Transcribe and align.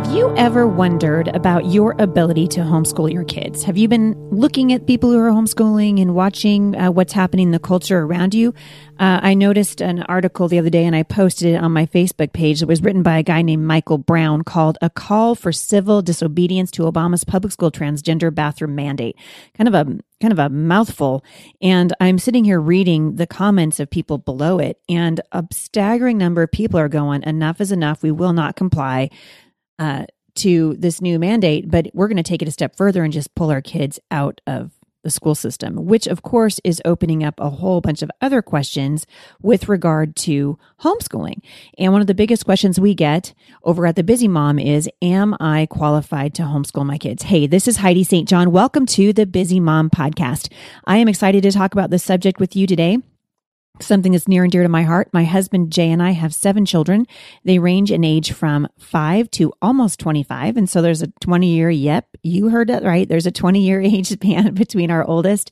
Have 0.00 0.16
you 0.16 0.34
ever 0.34 0.66
wondered 0.66 1.28
about 1.28 1.66
your 1.66 1.94
ability 1.98 2.48
to 2.48 2.60
homeschool 2.60 3.12
your 3.12 3.22
kids? 3.22 3.62
Have 3.64 3.76
you 3.76 3.86
been 3.86 4.14
looking 4.30 4.72
at 4.72 4.86
people 4.86 5.10
who 5.10 5.18
are 5.18 5.30
homeschooling 5.30 6.00
and 6.00 6.14
watching 6.14 6.74
uh, 6.74 6.90
what's 6.90 7.12
happening 7.12 7.48
in 7.48 7.52
the 7.52 7.58
culture 7.58 8.00
around 8.00 8.34
you? 8.34 8.54
Uh, 8.98 9.20
I 9.22 9.34
noticed 9.34 9.82
an 9.82 10.02
article 10.04 10.48
the 10.48 10.58
other 10.58 10.70
day 10.70 10.86
and 10.86 10.96
I 10.96 11.02
posted 11.02 11.54
it 11.54 11.62
on 11.62 11.72
my 11.72 11.84
Facebook 11.84 12.32
page 12.32 12.60
that 12.60 12.66
was 12.66 12.82
written 12.82 13.02
by 13.02 13.18
a 13.18 13.22
guy 13.22 13.42
named 13.42 13.66
Michael 13.66 13.98
Brown 13.98 14.42
called 14.42 14.78
A 14.80 14.88
Call 14.88 15.34
for 15.34 15.52
Civil 15.52 16.00
Disobedience 16.00 16.70
to 16.72 16.90
Obama's 16.90 17.22
Public 17.22 17.52
School 17.52 17.70
Transgender 17.70 18.34
Bathroom 18.34 18.74
Mandate. 18.74 19.16
Kind 19.54 19.68
of 19.68 19.74
a 19.74 19.84
kind 20.20 20.32
of 20.32 20.38
a 20.38 20.48
mouthful. 20.48 21.22
And 21.60 21.94
I'm 22.00 22.18
sitting 22.18 22.44
here 22.44 22.60
reading 22.60 23.16
the 23.16 23.26
comments 23.26 23.78
of 23.78 23.90
people 23.90 24.16
below 24.16 24.58
it, 24.58 24.80
and 24.88 25.20
a 25.30 25.46
staggering 25.52 26.16
number 26.16 26.42
of 26.42 26.50
people 26.50 26.80
are 26.80 26.88
going, 26.88 27.22
enough 27.22 27.60
is 27.60 27.70
enough. 27.70 28.02
We 28.02 28.10
will 28.10 28.32
not 28.32 28.56
comply 28.56 29.10
uh, 29.80 30.04
to 30.36 30.76
this 30.78 31.00
new 31.00 31.18
mandate, 31.18 31.68
but 31.68 31.88
we're 31.92 32.06
going 32.06 32.16
to 32.16 32.22
take 32.22 32.42
it 32.42 32.48
a 32.48 32.52
step 32.52 32.76
further 32.76 33.02
and 33.02 33.12
just 33.12 33.34
pull 33.34 33.50
our 33.50 33.60
kids 33.60 33.98
out 34.10 34.40
of 34.46 34.70
the 35.02 35.10
school 35.10 35.34
system, 35.34 35.86
which 35.86 36.06
of 36.06 36.22
course 36.22 36.60
is 36.62 36.82
opening 36.84 37.24
up 37.24 37.40
a 37.40 37.48
whole 37.48 37.80
bunch 37.80 38.02
of 38.02 38.10
other 38.20 38.42
questions 38.42 39.06
with 39.40 39.68
regard 39.68 40.14
to 40.14 40.58
homeschooling. 40.82 41.42
And 41.78 41.92
one 41.92 42.02
of 42.02 42.06
the 42.06 42.14
biggest 42.14 42.44
questions 42.44 42.78
we 42.78 42.94
get 42.94 43.32
over 43.62 43.86
at 43.86 43.96
the 43.96 44.04
Busy 44.04 44.28
Mom 44.28 44.58
is 44.58 44.90
Am 45.00 45.34
I 45.40 45.66
qualified 45.70 46.34
to 46.34 46.42
homeschool 46.42 46.84
my 46.84 46.98
kids? 46.98 47.24
Hey, 47.24 47.46
this 47.46 47.66
is 47.66 47.78
Heidi 47.78 48.04
St. 48.04 48.28
John. 48.28 48.50
Welcome 48.52 48.84
to 48.86 49.14
the 49.14 49.24
Busy 49.24 49.58
Mom 49.58 49.88
podcast. 49.88 50.52
I 50.84 50.98
am 50.98 51.08
excited 51.08 51.42
to 51.44 51.50
talk 51.50 51.72
about 51.72 51.90
this 51.90 52.04
subject 52.04 52.38
with 52.38 52.54
you 52.54 52.66
today 52.66 52.98
something 53.82 54.12
that's 54.12 54.28
near 54.28 54.42
and 54.42 54.52
dear 54.52 54.62
to 54.62 54.68
my 54.68 54.82
heart. 54.82 55.08
My 55.12 55.24
husband 55.24 55.72
Jay 55.72 55.90
and 55.90 56.02
I 56.02 56.10
have 56.12 56.34
seven 56.34 56.64
children. 56.64 57.06
They 57.44 57.58
range 57.58 57.90
in 57.90 58.04
age 58.04 58.32
from 58.32 58.68
five 58.78 59.30
to 59.32 59.52
almost 59.62 60.00
25. 60.00 60.56
And 60.56 60.68
so 60.68 60.82
there's 60.82 61.02
a 61.02 61.08
20 61.20 61.48
year, 61.48 61.70
yep, 61.70 62.08
you 62.22 62.48
heard 62.48 62.70
it 62.70 62.82
right. 62.82 63.08
There's 63.08 63.26
a 63.26 63.32
20 63.32 63.60
year 63.60 63.80
age 63.84 64.08
span 64.08 64.54
between 64.54 64.90
our 64.90 65.04
oldest 65.04 65.50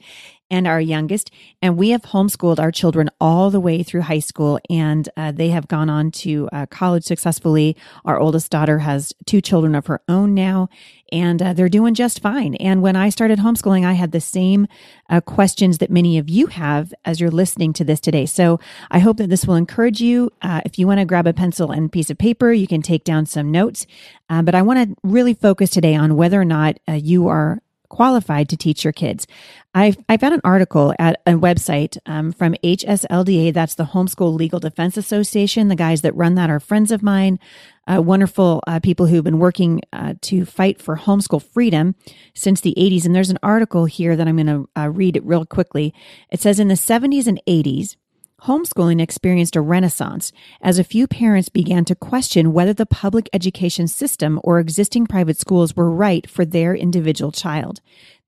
and 0.50 0.66
our 0.66 0.80
youngest. 0.80 1.30
And 1.60 1.76
we 1.76 1.90
have 1.90 2.02
homeschooled 2.02 2.58
our 2.58 2.70
children 2.70 3.10
all 3.20 3.50
the 3.50 3.60
way 3.60 3.82
through 3.82 4.02
high 4.02 4.18
school, 4.18 4.58
and 4.70 5.08
uh, 5.16 5.32
they 5.32 5.48
have 5.50 5.68
gone 5.68 5.90
on 5.90 6.10
to 6.12 6.48
uh, 6.52 6.66
college 6.66 7.04
successfully. 7.04 7.76
Our 8.04 8.18
oldest 8.18 8.50
daughter 8.50 8.80
has 8.80 9.12
two 9.26 9.40
children 9.40 9.74
of 9.74 9.86
her 9.86 10.00
own 10.08 10.34
now, 10.34 10.68
and 11.12 11.42
uh, 11.42 11.52
they're 11.52 11.68
doing 11.68 11.94
just 11.94 12.20
fine. 12.20 12.54
And 12.56 12.82
when 12.82 12.96
I 12.96 13.08
started 13.08 13.38
homeschooling, 13.38 13.84
I 13.84 13.94
had 13.94 14.12
the 14.12 14.20
same 14.20 14.66
uh, 15.08 15.20
questions 15.20 15.78
that 15.78 15.90
many 15.90 16.18
of 16.18 16.28
you 16.28 16.46
have 16.48 16.92
as 17.04 17.20
you're 17.20 17.30
listening 17.30 17.72
to 17.74 17.84
this 17.84 18.00
today. 18.00 18.26
So 18.26 18.60
I 18.90 18.98
hope 18.98 19.16
that 19.18 19.30
this 19.30 19.46
will 19.46 19.54
encourage 19.54 20.00
you. 20.00 20.32
Uh, 20.42 20.60
if 20.64 20.78
you 20.78 20.86
want 20.86 21.00
to 21.00 21.04
grab 21.04 21.26
a 21.26 21.32
pencil 21.32 21.70
and 21.70 21.90
piece 21.90 22.10
of 22.10 22.18
paper, 22.18 22.52
you 22.52 22.66
can 22.66 22.82
take 22.82 23.04
down 23.04 23.26
some 23.26 23.50
notes. 23.50 23.86
Uh, 24.30 24.42
but 24.42 24.54
I 24.54 24.62
want 24.62 24.90
to 24.90 24.96
really 25.02 25.34
focus 25.34 25.70
today 25.70 25.94
on 25.94 26.16
whether 26.16 26.40
or 26.40 26.44
not 26.44 26.78
you 26.86 27.28
are 27.28 27.62
qualified 27.88 28.48
to 28.48 28.56
teach 28.56 28.84
your 28.84 28.92
kids. 28.92 29.26
I, 29.74 29.94
I 30.08 30.16
found 30.16 30.34
an 30.34 30.40
article 30.44 30.94
at 30.98 31.20
a 31.26 31.32
website 31.32 31.98
um, 32.06 32.32
from 32.32 32.54
HSLDA, 32.64 33.52
that's 33.52 33.74
the 33.74 33.84
Homeschool 33.84 34.34
Legal 34.34 34.60
Defense 34.60 34.96
Association. 34.96 35.68
The 35.68 35.76
guys 35.76 36.02
that 36.02 36.14
run 36.14 36.34
that 36.34 36.50
are 36.50 36.60
friends 36.60 36.90
of 36.90 37.02
mine, 37.02 37.38
uh, 37.86 38.02
wonderful 38.02 38.62
uh, 38.66 38.80
people 38.80 39.06
who've 39.06 39.24
been 39.24 39.38
working 39.38 39.80
uh, 39.92 40.14
to 40.22 40.44
fight 40.44 40.80
for 40.80 40.96
homeschool 40.96 41.42
freedom 41.42 41.94
since 42.34 42.60
the 42.60 42.74
80s. 42.76 43.04
And 43.04 43.14
there's 43.14 43.30
an 43.30 43.38
article 43.42 43.84
here 43.84 44.16
that 44.16 44.28
I'm 44.28 44.36
going 44.36 44.46
to 44.46 44.68
uh, 44.80 44.88
read 44.88 45.16
it 45.16 45.24
real 45.24 45.44
quickly. 45.46 45.94
It 46.30 46.40
says 46.40 46.58
in 46.58 46.68
the 46.68 46.74
70s 46.74 47.26
and 47.26 47.40
80s, 47.46 47.96
Homeschooling 48.42 49.00
experienced 49.00 49.56
a 49.56 49.60
renaissance 49.60 50.32
as 50.60 50.78
a 50.78 50.84
few 50.84 51.08
parents 51.08 51.48
began 51.48 51.84
to 51.86 51.96
question 51.96 52.52
whether 52.52 52.72
the 52.72 52.86
public 52.86 53.28
education 53.32 53.88
system 53.88 54.40
or 54.44 54.60
existing 54.60 55.08
private 55.08 55.38
schools 55.38 55.74
were 55.74 55.90
right 55.90 56.28
for 56.30 56.44
their 56.44 56.72
individual 56.74 57.32
child. 57.32 57.80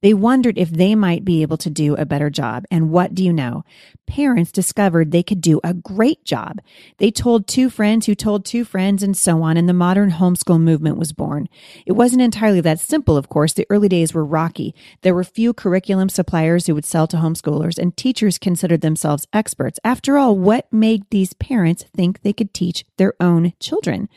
They 0.03 0.15
wondered 0.15 0.57
if 0.57 0.71
they 0.71 0.95
might 0.95 1.25
be 1.25 1.43
able 1.43 1.57
to 1.59 1.71
do 1.71 1.95
a 1.95 2.07
better 2.07 2.31
job. 2.31 2.65
And 2.71 2.91
what 2.91 3.15
do 3.15 3.23
you 3.23 3.33
know? 3.33 3.65
Parents 4.07 4.51
discovered 4.51 5.11
they 5.11 5.23
could 5.23 5.41
do 5.41 5.61
a 5.63 5.75
great 5.75 6.25
job. 6.25 6.61
They 6.99 7.11
told 7.11 7.47
two 7.47 7.71
friends 7.71 8.07
who 8.07 8.15
told 8.15 8.45
two 8.45 8.65
friends 8.65 9.03
and 9.03 9.17
so 9.17 9.43
on, 9.43 9.57
and 9.57 9.69
the 9.69 9.75
modern 9.75 10.13
homeschool 10.13 10.61
movement 10.61 10.97
was 10.97 11.13
born. 11.13 11.49
It 11.87 11.93
wasn't 11.93 12.23
entirely 12.23 12.61
that 12.63 12.81
simple, 12.81 13.17
of 13.17 13.29
course. 13.29 13.53
The 13.53 13.67
early 13.71 13.89
days 13.89 14.15
were 14.15 14.25
rocky. 14.25 14.75
There 15.03 15.15
were 15.15 15.25
few 15.25 15.53
curriculum 15.53 16.09
suppliers 16.09 16.67
who 16.67 16.75
would 16.75 16.85
sell 16.85 17.07
to 17.09 17.19
homeschoolers, 17.19 17.79
and 17.79 17.97
teachers 17.97 18.39
considered 18.39 18.81
themselves 18.81 19.27
experts. 19.33 19.79
After 19.85 20.17
all, 20.17 20.37
what 20.37 20.73
made 20.73 21.05
these 21.11 21.35
parents 21.35 21.85
think 21.95 22.23
they 22.23 22.33
could 22.33 22.55
teach 22.55 22.85
their 22.97 23.15
own 23.21 23.53
children? 23.61 24.09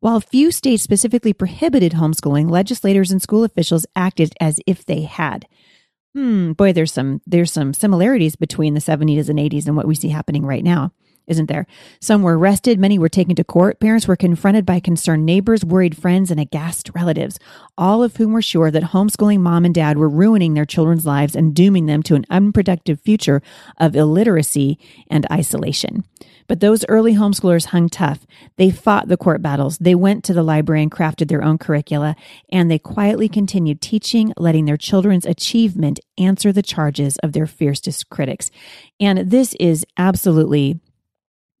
While 0.00 0.20
few 0.20 0.50
states 0.50 0.82
specifically 0.82 1.34
prohibited 1.34 1.92
homeschooling, 1.92 2.50
legislators 2.50 3.10
and 3.10 3.20
school 3.20 3.44
officials 3.44 3.84
acted 3.94 4.32
as 4.40 4.58
if 4.66 4.84
they 4.84 5.02
had. 5.02 5.46
Hmm, 6.14 6.52
boy, 6.52 6.72
there's 6.72 6.92
some 6.92 7.20
there's 7.26 7.52
some 7.52 7.74
similarities 7.74 8.34
between 8.34 8.72
the 8.74 8.80
70s 8.80 9.28
and 9.28 9.38
80s 9.38 9.66
and 9.66 9.76
what 9.76 9.86
we 9.86 9.94
see 9.94 10.08
happening 10.08 10.44
right 10.46 10.64
now 10.64 10.92
isn't 11.26 11.46
there? 11.46 11.66
Some 12.00 12.22
were 12.22 12.38
arrested, 12.38 12.78
many 12.78 12.98
were 12.98 13.08
taken 13.08 13.34
to 13.36 13.44
court. 13.44 13.80
Parents 13.80 14.08
were 14.08 14.16
confronted 14.16 14.66
by 14.66 14.80
concerned 14.80 15.24
neighbors, 15.24 15.64
worried 15.64 15.96
friends, 15.96 16.30
and 16.30 16.40
aghast 16.40 16.90
relatives, 16.94 17.38
all 17.78 18.02
of 18.02 18.16
whom 18.16 18.32
were 18.32 18.42
sure 18.42 18.70
that 18.70 18.82
homeschooling 18.82 19.40
mom 19.40 19.64
and 19.64 19.74
dad 19.74 19.98
were 19.98 20.08
ruining 20.08 20.54
their 20.54 20.64
children's 20.64 21.06
lives 21.06 21.36
and 21.36 21.54
dooming 21.54 21.86
them 21.86 22.02
to 22.02 22.14
an 22.14 22.26
unproductive 22.30 23.00
future 23.00 23.42
of 23.78 23.94
illiteracy 23.94 24.78
and 25.10 25.26
isolation. 25.30 26.04
But 26.50 26.58
those 26.58 26.84
early 26.88 27.14
homeschoolers 27.14 27.66
hung 27.66 27.88
tough. 27.88 28.26
They 28.56 28.72
fought 28.72 29.06
the 29.06 29.16
court 29.16 29.40
battles. 29.40 29.78
They 29.78 29.94
went 29.94 30.24
to 30.24 30.34
the 30.34 30.42
library 30.42 30.82
and 30.82 30.90
crafted 30.90 31.28
their 31.28 31.44
own 31.44 31.58
curricula, 31.58 32.16
and 32.50 32.68
they 32.68 32.78
quietly 32.80 33.28
continued 33.28 33.80
teaching, 33.80 34.32
letting 34.36 34.64
their 34.64 34.76
children's 34.76 35.24
achievement 35.24 36.00
answer 36.18 36.50
the 36.50 36.60
charges 36.60 37.18
of 37.18 37.34
their 37.34 37.46
fiercest 37.46 38.10
critics. 38.10 38.50
And 38.98 39.30
this 39.30 39.54
is 39.60 39.86
absolutely 39.96 40.80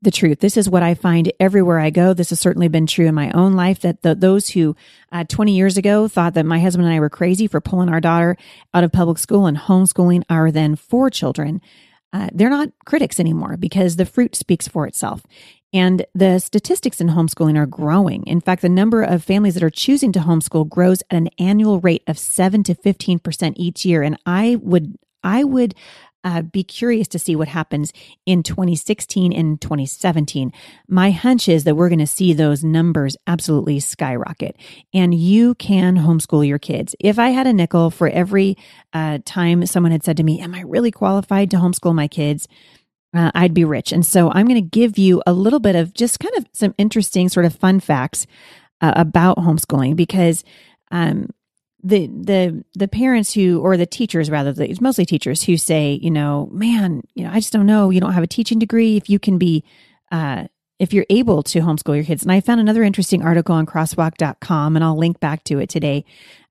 the 0.02 0.10
truth. 0.10 0.40
This 0.40 0.56
is 0.56 0.68
what 0.68 0.82
I 0.82 0.94
find 0.94 1.32
everywhere 1.38 1.78
I 1.78 1.90
go. 1.90 2.14
This 2.14 2.30
has 2.30 2.40
certainly 2.40 2.68
been 2.68 2.86
true 2.86 3.06
in 3.06 3.14
my 3.14 3.30
own 3.32 3.52
life 3.52 3.80
that 3.80 4.02
the, 4.02 4.14
those 4.14 4.48
who 4.48 4.74
uh, 5.12 5.24
20 5.24 5.54
years 5.54 5.76
ago 5.76 6.08
thought 6.08 6.34
that 6.34 6.46
my 6.46 6.58
husband 6.58 6.86
and 6.86 6.94
I 6.94 7.00
were 7.00 7.10
crazy 7.10 7.46
for 7.46 7.60
pulling 7.60 7.90
our 7.90 8.00
daughter 8.00 8.36
out 8.72 8.84
of 8.84 8.92
public 8.92 9.18
school 9.18 9.46
and 9.46 9.58
homeschooling 9.58 10.22
our 10.30 10.50
then 10.50 10.74
four 10.74 11.10
children, 11.10 11.60
uh, 12.12 12.28
they're 12.32 12.50
not 12.50 12.70
critics 12.86 13.20
anymore 13.20 13.56
because 13.56 13.96
the 13.96 14.06
fruit 14.06 14.34
speaks 14.34 14.66
for 14.66 14.86
itself. 14.86 15.22
And 15.72 16.04
the 16.14 16.40
statistics 16.40 17.00
in 17.00 17.08
homeschooling 17.08 17.56
are 17.56 17.66
growing. 17.66 18.24
In 18.24 18.40
fact, 18.40 18.62
the 18.62 18.68
number 18.68 19.02
of 19.02 19.22
families 19.22 19.54
that 19.54 19.62
are 19.62 19.70
choosing 19.70 20.10
to 20.12 20.20
homeschool 20.20 20.68
grows 20.68 21.02
at 21.10 21.16
an 21.16 21.28
annual 21.38 21.78
rate 21.78 22.02
of 22.08 22.18
7 22.18 22.64
to 22.64 22.74
15% 22.74 23.52
each 23.56 23.84
year. 23.84 24.02
And 24.02 24.18
I 24.26 24.56
would 24.56 24.96
I 25.22 25.44
would 25.44 25.74
uh, 26.24 26.42
be 26.42 26.62
curious 26.62 27.08
to 27.08 27.18
see 27.18 27.34
what 27.34 27.48
happens 27.48 27.92
in 28.26 28.42
2016 28.42 29.32
and 29.32 29.60
2017. 29.60 30.52
My 30.88 31.10
hunch 31.10 31.48
is 31.48 31.64
that 31.64 31.74
we're 31.74 31.88
going 31.88 31.98
to 31.98 32.06
see 32.06 32.32
those 32.32 32.62
numbers 32.62 33.16
absolutely 33.26 33.80
skyrocket. 33.80 34.56
And 34.92 35.14
you 35.14 35.54
can 35.54 35.96
homeschool 35.96 36.46
your 36.46 36.58
kids. 36.58 36.94
If 37.00 37.18
I 37.18 37.30
had 37.30 37.46
a 37.46 37.52
nickel 37.52 37.90
for 37.90 38.08
every 38.08 38.56
uh, 38.92 39.18
time 39.24 39.64
someone 39.66 39.92
had 39.92 40.04
said 40.04 40.16
to 40.18 40.22
me, 40.22 40.40
Am 40.40 40.54
I 40.54 40.62
really 40.62 40.90
qualified 40.90 41.50
to 41.50 41.56
homeschool 41.56 41.94
my 41.94 42.08
kids? 42.08 42.48
Uh, 43.12 43.30
I'd 43.34 43.54
be 43.54 43.64
rich. 43.64 43.92
And 43.92 44.06
so 44.06 44.30
I'm 44.30 44.46
going 44.46 44.62
to 44.62 44.78
give 44.78 44.96
you 44.96 45.22
a 45.26 45.32
little 45.32 45.58
bit 45.58 45.74
of 45.74 45.94
just 45.94 46.20
kind 46.20 46.34
of 46.36 46.46
some 46.52 46.74
interesting, 46.78 47.28
sort 47.28 47.46
of 47.46 47.54
fun 47.56 47.80
facts 47.80 48.26
uh, 48.80 48.92
about 48.94 49.38
homeschooling 49.38 49.96
because 49.96 50.44
um, 50.92 51.28
the 51.82 52.06
the 52.08 52.64
the 52.74 52.88
parents 52.88 53.32
who 53.32 53.60
or 53.60 53.76
the 53.76 53.86
teachers 53.86 54.30
rather 54.30 54.52
it's 54.62 54.80
mostly 54.80 55.06
teachers 55.06 55.42
who 55.42 55.56
say 55.56 55.98
you 56.02 56.10
know 56.10 56.48
man 56.52 57.02
you 57.14 57.24
know 57.24 57.30
i 57.30 57.36
just 57.36 57.52
don't 57.52 57.66
know. 57.66 57.90
You 57.90 58.00
don't 58.00 58.12
have 58.12 58.22
a 58.22 58.28
teaching 58.28 58.58
degree. 58.58 58.96
If 58.96 59.08
you 59.08 59.18
can 59.18 59.38
be 59.38 59.64
uh 60.12 60.44
if 60.78 60.94
you're 60.94 61.06
able 61.10 61.42
to 61.42 61.60
homeschool 61.60 61.94
your 61.94 62.04
kids. 62.04 62.22
And 62.22 62.32
i 62.32 62.40
found 62.40 62.60
another 62.60 62.82
interesting 62.82 63.22
article 63.22 63.54
on 63.54 63.66
crosswalk.com 63.66 64.76
and 64.76 64.84
i'll 64.84 64.98
link 64.98 65.20
back 65.20 65.44
to 65.44 65.58
it 65.58 65.68
today 65.68 66.04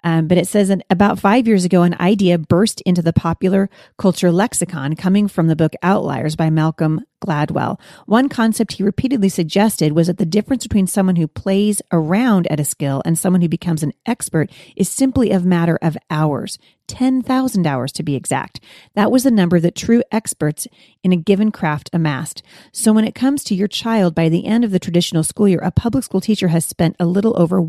um, 0.03 0.27
but 0.27 0.37
it 0.37 0.47
says 0.47 0.69
that 0.69 0.85
about 0.89 1.19
five 1.19 1.47
years 1.47 1.65
ago, 1.65 1.83
an 1.83 1.95
idea 1.99 2.37
burst 2.37 2.81
into 2.81 3.01
the 3.01 3.13
popular 3.13 3.69
culture 3.97 4.31
lexicon 4.31 4.95
coming 4.95 5.27
from 5.27 5.47
the 5.47 5.55
book 5.55 5.73
Outliers 5.83 6.35
by 6.35 6.49
Malcolm 6.49 7.01
Gladwell. 7.21 7.79
One 8.05 8.29
concept 8.29 8.73
he 8.73 8.83
repeatedly 8.83 9.29
suggested 9.29 9.91
was 9.91 10.07
that 10.07 10.17
the 10.17 10.25
difference 10.25 10.63
between 10.63 10.87
someone 10.87 11.17
who 11.17 11.27
plays 11.27 11.81
around 11.91 12.47
at 12.47 12.59
a 12.59 12.65
skill 12.65 13.01
and 13.05 13.19
someone 13.19 13.41
who 13.41 13.49
becomes 13.49 13.83
an 13.83 13.93
expert 14.05 14.49
is 14.75 14.87
simply 14.87 15.31
a 15.31 15.39
matter 15.39 15.77
of 15.81 15.97
hours. 16.09 16.57
10,000 16.87 17.67
hours 17.67 17.91
to 17.91 18.03
be 18.03 18.15
exact. 18.15 18.59
That 18.95 19.11
was 19.11 19.23
the 19.23 19.31
number 19.31 19.59
that 19.59 19.75
true 19.75 20.01
experts 20.11 20.67
in 21.03 21.11
a 21.11 21.17
given 21.17 21.51
craft 21.51 21.89
amassed. 21.93 22.41
So 22.71 22.91
when 22.93 23.05
it 23.05 23.13
comes 23.13 23.43
to 23.45 23.55
your 23.55 23.67
child, 23.67 24.15
by 24.15 24.27
the 24.27 24.45
end 24.45 24.63
of 24.63 24.71
the 24.71 24.79
traditional 24.79 25.23
school 25.23 25.47
year, 25.47 25.59
a 25.59 25.71
public 25.71 26.03
school 26.03 26.21
teacher 26.21 26.47
has 26.47 26.65
spent 26.65 26.95
a 26.99 27.05
little 27.05 27.39
over 27.39 27.61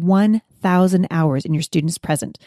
1,000 0.62 1.07
hours 1.11 1.45
in 1.45 1.55
your 1.55 1.62
student's 1.62 1.99
present, 1.99 2.39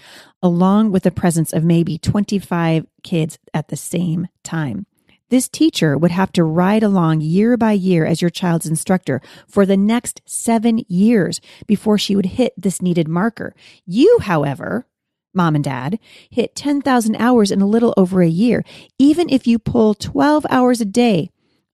along 0.42 0.92
with 0.92 1.04
the 1.04 1.12
presence 1.12 1.54
of 1.54 1.64
maybe 1.64 1.98
25 1.98 2.86
kids 3.04 3.40
at 3.54 3.70
the 3.70 3.76
same 3.76 4.28
time. 4.44 4.86
This 5.30 5.50
teacher 5.50 5.98
would 5.98 6.12
have 6.12 6.32
to 6.34 6.44
ride 6.44 6.84
along 6.84 7.22
year 7.22 7.58
by 7.58 7.72
year 7.72 8.06
as 8.06 8.22
your 8.22 8.30
child's 8.30 8.68
instructor 8.68 9.20
for 9.48 9.66
the 9.66 9.78
next 9.78 10.22
seven 10.26 10.84
years 10.88 11.42
before 11.66 11.98
she 11.98 12.16
would 12.16 12.28
hit 12.28 12.54
this 12.56 12.84
needed 12.84 13.08
marker. 13.08 13.56
You, 13.86 14.20
however, 14.22 14.86
mom 15.34 15.56
and 15.56 15.64
dad, 15.64 15.98
hit 16.30 16.56
10,000 16.56 17.16
hours 17.16 17.50
in 17.50 17.62
a 17.62 17.68
little 17.68 17.96
over 17.98 18.22
a 18.22 18.28
year. 18.28 18.64
Even 19.00 19.28
if 19.30 19.48
you 19.48 19.58
pull 19.58 19.96
12 19.96 20.46
hours 20.52 20.82
a 20.82 20.86
day 20.86 21.32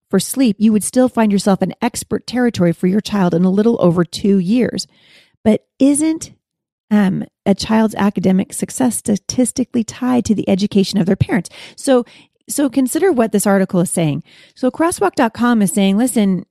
for 0.08 0.18
sleep, 0.18 0.56
you 0.58 0.72
would 0.72 0.82
still 0.82 1.10
find 1.10 1.30
yourself 1.30 1.60
in 1.60 1.74
expert 1.82 2.26
territory 2.26 2.72
for 2.72 2.86
your 2.86 3.02
child 3.02 3.34
in 3.34 3.44
a 3.44 3.50
little 3.50 3.76
over 3.80 4.04
two 4.04 4.38
years. 4.38 4.86
But 5.44 5.66
isn't 5.78 6.32
um, 6.90 7.24
a 7.46 7.54
child's 7.54 7.94
academic 7.94 8.52
success 8.52 8.96
statistically 8.96 9.84
tied 9.84 10.24
to 10.26 10.34
the 10.34 10.48
education 10.48 10.98
of 10.98 11.06
their 11.06 11.16
parents? 11.16 11.50
So, 11.76 12.04
so 12.48 12.68
consider 12.68 13.12
what 13.12 13.32
this 13.32 13.46
article 13.46 13.80
is 13.80 13.90
saying. 13.90 14.22
So 14.54 14.70
crosswalk.com 14.70 15.62
is 15.62 15.72
saying, 15.72 15.96
listen, 15.96 16.44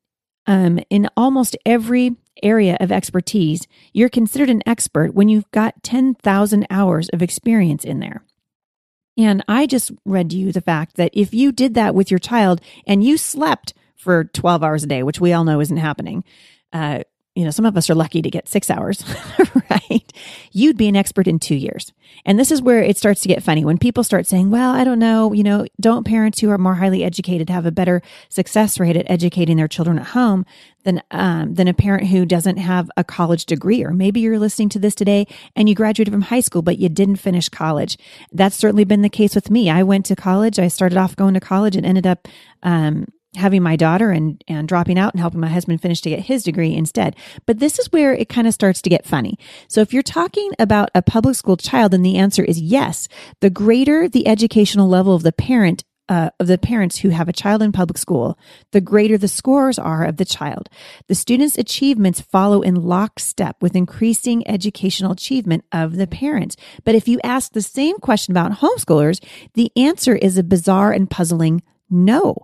um, 0.48 0.80
in 0.90 1.10
almost 1.16 1.56
every 1.66 2.16
area 2.42 2.78
of 2.80 2.92
expertise, 2.92 3.68
you're 3.94 4.10
considered 4.10 4.50
an 4.50 4.64
expert 4.66 5.14
when 5.14 5.30
you've 5.30 5.50
got 5.52 5.84
10,000 5.84 6.68
hours 6.70 7.10
of 7.10 7.22
experience 7.22 7.84
in 7.84 8.00
there. 8.00 8.24
And 9.18 9.44
I 9.48 9.66
just 9.66 9.92
read 10.06 10.30
to 10.30 10.38
you 10.38 10.52
the 10.52 10.62
fact 10.62 10.96
that 10.96 11.12
if 11.14 11.34
you 11.34 11.52
did 11.52 11.74
that 11.74 11.94
with 11.94 12.10
your 12.10 12.20
child 12.20 12.62
and 12.88 13.04
you 13.04 13.18
slept 13.18 13.74
for 13.98 14.24
12 14.24 14.64
hours 14.64 14.84
a 14.84 14.88
day, 14.88 15.04
which 15.04 15.20
we 15.20 15.34
all 15.34 15.44
know 15.44 15.60
isn't 15.60 15.78
happening, 15.78 16.24
uh, 16.72 17.02
you 17.36 17.46
know, 17.46 17.52
some 17.52 17.66
of 17.66 17.78
us 17.78 17.90
are 17.90 17.96
lucky 17.96 18.22
to 18.22 18.30
get 18.30 18.50
six 18.50 18.70
hours, 18.70 19.04
right? 19.70 20.14
You'd 20.52 20.78
be 20.78 20.88
an 20.88 20.96
expert 20.96 21.28
in 21.28 21.40
two 21.40 21.56
years. 21.56 21.94
And 22.26 22.40
this 22.40 22.52
is 22.52 22.62
where 22.62 22.84
it 22.84 22.98
starts 22.98 23.22
to 23.22 23.28
get 23.28 23.44
funny 23.44 23.64
when 23.64 23.78
people 23.78 24.04
start 24.04 24.26
saying, 24.26 24.50
well, 24.50 24.72
I 24.72 24.84
don't 24.84 25.00
know, 25.00 25.32
you 25.32 25.44
know, 25.44 25.66
don't 25.80 26.06
parents 26.06 26.40
who 26.40 26.50
are 26.50 26.58
more 26.58 26.76
highly 26.76 27.04
educated 27.04 27.50
have 27.50 27.66
a 27.66 27.72
better 27.72 28.02
success 28.30 28.80
rate 28.80 28.98
at 28.98 29.10
educating 29.10 29.58
their 29.58 29.68
children 29.68 30.00
at 30.00 30.08
home 30.08 30.46
than, 30.84 31.02
um, 31.12 31.54
than 31.54 31.68
a 31.68 31.74
parent 31.74 32.08
who 32.08 32.26
doesn't 32.26 32.58
have 32.58 32.90
a 32.98 33.04
college 33.04 33.46
degree? 33.46 33.84
Or 33.84 33.94
maybe 33.94 34.20
you're 34.20 34.40
listening 34.40 34.70
to 34.70 34.80
this 34.80 34.96
today 34.96 35.28
and 35.56 35.70
you 35.70 35.76
graduated 35.76 36.12
from 36.12 36.24
high 36.24 36.42
school, 36.42 36.64
but 36.64 36.80
you 36.80 36.90
didn't 36.90 37.18
finish 37.18 37.48
college. 37.48 37.98
That's 38.32 38.56
certainly 38.56 38.86
been 38.86 39.04
the 39.04 39.10
case 39.10 39.36
with 39.36 39.52
me. 39.52 39.70
I 39.70 39.84
went 39.84 40.06
to 40.08 40.16
college. 40.16 40.60
I 40.60 40.68
started 40.68 40.98
off 40.98 41.16
going 41.16 41.36
to 41.36 41.40
college 41.40 41.76
and 41.76 41.86
ended 41.86 42.08
up, 42.08 42.28
um, 42.64 43.06
having 43.36 43.62
my 43.62 43.76
daughter 43.76 44.12
and 44.12 44.44
and 44.48 44.68
dropping 44.68 44.98
out 44.98 45.14
and 45.14 45.22
helping 45.22 45.40
my 45.40 45.48
husband 45.48 45.82
finish 45.82 46.02
to 46.02 46.10
get 46.10 46.22
his 46.22 46.44
degree 46.44 46.74
instead. 46.74 47.16
But 47.46 47.60
this 47.60 47.80
is 47.80 47.92
where 47.92 48.14
it 48.14 48.30
kind 48.30 48.48
of 48.48 48.54
starts 48.54 48.82
to 48.82 48.90
get 48.90 49.06
funny. 49.06 49.38
So 49.68 49.82
if 49.82 49.94
you're 49.94 50.04
talking 50.04 50.52
about 50.58 50.90
a 50.96 51.02
public 51.02 51.36
school 51.36 51.58
child, 51.58 51.92
then 51.92 52.02
the 52.02 52.18
answer 52.18 52.44
is 52.44 52.60
yes. 52.60 53.08
The 53.42 53.50
greater 53.50 54.10
the 54.10 54.28
educational 54.28 54.88
level 54.88 55.16
of 55.16 55.24
the 55.24 55.32
parent 55.32 55.84
uh, 56.10 56.32
of 56.40 56.48
the 56.48 56.58
parents 56.58 56.98
who 56.98 57.10
have 57.10 57.30
a 57.30 57.34
child 57.34 57.62
in 57.62 57.72
public 57.72 57.98
school, 57.98 58.38
the 58.72 58.82
greater 58.82 59.18
the 59.18 59.28
scores 59.28 59.78
are 59.78 60.04
of 60.04 60.18
the 60.18 60.26
child. 60.26 60.68
The 61.08 61.14
student's 61.14 61.58
achievements 61.58 62.20
follow 62.20 62.62
in 62.62 62.74
lockstep 62.74 63.62
with 63.62 63.76
increasing 63.76 64.46
educational 64.48 65.12
achievement 65.12 65.66
of 65.72 65.98
the 65.98 66.08
parents. 66.08 66.56
But 66.84 66.96
if 66.96 67.08
you 67.08 67.20
ask 67.24 67.54
the 67.54 67.62
same 67.62 67.98
question 68.00 68.32
about 68.32 68.54
homeschoolers, 68.54 69.24
the 69.54 69.72
answer 69.78 70.16
is 70.16 70.38
a 70.38 70.44
bizarre 70.44 70.92
and 70.92 71.10
puzzling 71.10 71.62
no. 71.92 72.36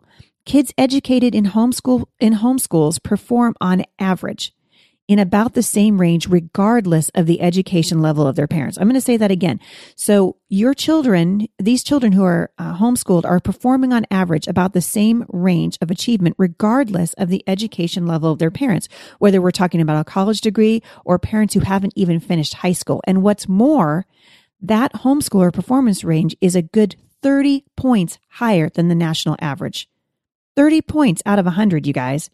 Kids 0.45 0.71
educated 0.77 1.33
in 1.33 1.45
homeschool 1.45 2.05
in 2.19 2.35
homeschools 2.35 3.01
perform 3.01 3.55
on 3.59 3.83
average 3.97 4.53
in 5.07 5.19
about 5.19 5.53
the 5.53 5.63
same 5.63 5.99
range 5.99 6.27
regardless 6.27 7.09
of 7.09 7.25
the 7.25 7.41
education 7.41 7.99
level 7.99 8.27
of 8.27 8.35
their 8.35 8.47
parents. 8.47 8.77
I'm 8.77 8.85
going 8.85 8.95
to 8.95 9.01
say 9.01 9.17
that 9.17 9.31
again. 9.31 9.59
So 9.95 10.37
your 10.47 10.73
children, 10.73 11.47
these 11.59 11.83
children 11.83 12.11
who 12.11 12.23
are 12.23 12.51
uh, 12.57 12.75
homeschooled 12.77 13.25
are 13.25 13.39
performing 13.39 13.93
on 13.93 14.05
average 14.11 14.47
about 14.47 14.73
the 14.73 14.81
same 14.81 15.25
range 15.29 15.77
of 15.81 15.89
achievement 15.89 16.35
regardless 16.37 17.13
of 17.13 17.29
the 17.29 17.43
education 17.47 18.05
level 18.05 18.31
of 18.31 18.39
their 18.39 18.51
parents, 18.51 18.87
whether 19.19 19.41
we're 19.41 19.51
talking 19.51 19.81
about 19.81 19.99
a 19.99 20.09
college 20.09 20.41
degree 20.41 20.81
or 21.05 21.19
parents 21.19 21.53
who 21.53 21.59
haven't 21.61 21.93
even 21.95 22.19
finished 22.19 22.55
high 22.55 22.73
school. 22.73 23.01
And 23.05 23.23
what's 23.23 23.47
more, 23.47 24.05
that 24.61 24.93
homeschooler 24.93 25.53
performance 25.53 26.03
range 26.03 26.35
is 26.39 26.55
a 26.55 26.61
good 26.61 26.95
30 27.21 27.65
points 27.75 28.19
higher 28.29 28.69
than 28.69 28.87
the 28.87 28.95
national 28.95 29.35
average. 29.39 29.87
30 30.55 30.81
points 30.81 31.21
out 31.25 31.39
of 31.39 31.45
100, 31.45 31.85
you 31.85 31.93
guys. 31.93 32.29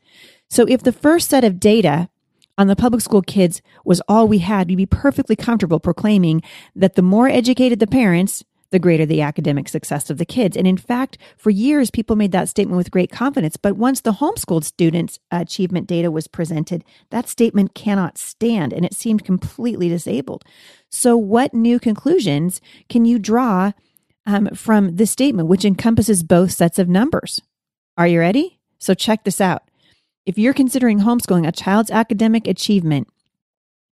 So 0.50 0.66
if 0.68 0.84
the 0.84 0.92
first 0.92 1.30
set 1.30 1.44
of 1.44 1.60
data 1.60 2.10
on 2.58 2.68
the 2.68 2.76
public 2.76 3.02
school 3.02 3.22
kids 3.22 3.62
was 3.86 4.02
all 4.08 4.28
we 4.28 4.40
had, 4.40 4.68
we'd 4.68 4.76
be 4.76 4.86
perfectly 4.86 5.36
comfortable 5.36 5.80
proclaiming 5.80 6.42
that 6.76 6.96
the 6.96 7.02
more 7.02 7.28
educated 7.28 7.80
the 7.80 7.88
parents, 7.88 8.44
the 8.72 8.80
greater 8.80 9.06
the 9.06 9.22
academic 9.22 9.68
success 9.68 10.10
of 10.10 10.18
the 10.18 10.26
kids. 10.26 10.58
And 10.58 10.66
in 10.66 10.78
fact, 10.78 11.18
for 11.38 11.50
years, 11.50 11.92
people 11.92 12.16
made 12.16 12.32
that 12.32 12.50
statement 12.50 12.78
with 12.78 12.92
great 12.92 13.12
confidence. 13.12 13.58
But 13.58 13.76
once 13.76 14.02
the 14.02 14.14
homeschooled 14.14 14.64
students' 14.64 15.20
achievement 15.30 15.88
data 15.88 16.10
was 16.10 16.28
presented, 16.28 16.84
that 17.10 17.28
statement 17.28 17.74
cannot 17.76 18.18
stand 18.18 18.74
and 18.74 18.86
it 18.86 18.96
seemed 18.96 19.26
completely 19.26 19.90
disabled. 19.90 20.44
So, 20.90 21.18
what 21.18 21.54
new 21.54 21.80
conclusions 21.80 22.62
can 22.90 23.06
you 23.06 23.20
draw 23.20 23.74
um, 24.26 24.50
from 24.56 24.96
this 24.96 25.12
statement, 25.12 25.48
which 25.50 25.66
encompasses 25.66 26.24
both 26.24 26.52
sets 26.52 26.80
of 26.80 26.88
numbers? 26.88 27.42
Are 27.98 28.08
you 28.08 28.20
ready? 28.20 28.60
So 28.80 28.94
check 28.94 29.24
this 29.24 29.42
out. 29.42 29.64
If 30.26 30.38
you're 30.38 30.54
considering 30.54 31.00
homeschooling, 31.00 31.48
a 31.48 31.52
child's 31.52 31.92
academic 31.92 32.48
achievement 32.48 33.08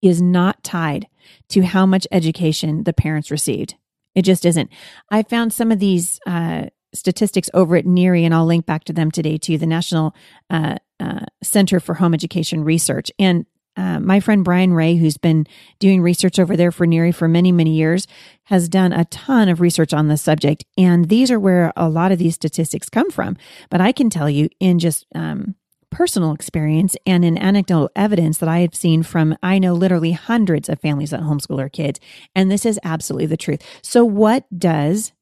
is 0.01 0.21
not 0.21 0.63
tied 0.63 1.07
to 1.49 1.61
how 1.61 1.85
much 1.85 2.07
education 2.11 2.83
the 2.83 2.93
parents 2.93 3.31
received. 3.31 3.75
It 4.15 4.23
just 4.23 4.45
isn't. 4.45 4.69
I 5.09 5.23
found 5.23 5.53
some 5.53 5.71
of 5.71 5.79
these 5.79 6.19
uh, 6.25 6.67
statistics 6.93 7.49
over 7.53 7.75
at 7.75 7.85
NHERI, 7.85 8.23
and 8.23 8.33
I'll 8.33 8.45
link 8.45 8.65
back 8.65 8.83
to 8.85 8.93
them 8.93 9.11
today 9.11 9.37
too, 9.37 9.57
the 9.57 9.67
National 9.67 10.15
uh, 10.49 10.77
uh, 10.99 11.25
Center 11.43 11.79
for 11.79 11.95
Home 11.95 12.13
Education 12.13 12.63
Research. 12.63 13.11
And 13.19 13.45
uh, 13.77 13.99
my 13.99 14.19
friend 14.19 14.43
Brian 14.43 14.73
Ray, 14.73 14.95
who's 14.95 15.17
been 15.17 15.47
doing 15.79 16.01
research 16.01 16.39
over 16.39 16.57
there 16.57 16.71
for 16.71 16.85
NHERI 16.85 17.15
for 17.15 17.27
many, 17.27 17.51
many 17.51 17.75
years, 17.75 18.07
has 18.45 18.67
done 18.67 18.91
a 18.91 19.05
ton 19.05 19.47
of 19.47 19.61
research 19.61 19.93
on 19.93 20.07
this 20.07 20.21
subject. 20.21 20.65
And 20.77 21.09
these 21.09 21.31
are 21.31 21.39
where 21.39 21.71
a 21.75 21.89
lot 21.89 22.11
of 22.11 22.19
these 22.19 22.35
statistics 22.35 22.89
come 22.89 23.09
from. 23.09 23.37
But 23.69 23.81
I 23.81 23.91
can 23.91 24.09
tell 24.09 24.29
you 24.29 24.49
in 24.59 24.79
just 24.79 25.05
um, 25.15 25.55
personal 25.91 26.33
experience 26.33 26.95
and 27.05 27.23
in 27.23 27.37
anecdotal 27.37 27.89
evidence 27.95 28.37
that 28.39 28.49
I 28.49 28.59
have 28.59 28.75
seen 28.75 29.03
from, 29.03 29.35
I 29.41 29.59
know 29.59 29.73
literally 29.73 30.11
hundreds 30.11 30.69
of 30.69 30.79
families 30.79 31.11
that 31.11 31.21
homeschool 31.21 31.57
their 31.57 31.69
kids. 31.69 31.99
And 32.35 32.51
this 32.51 32.65
is 32.65 32.79
absolutely 32.83 33.27
the 33.27 33.37
truth. 33.37 33.61
So, 33.81 34.03
what 34.05 34.45
does 34.57 35.13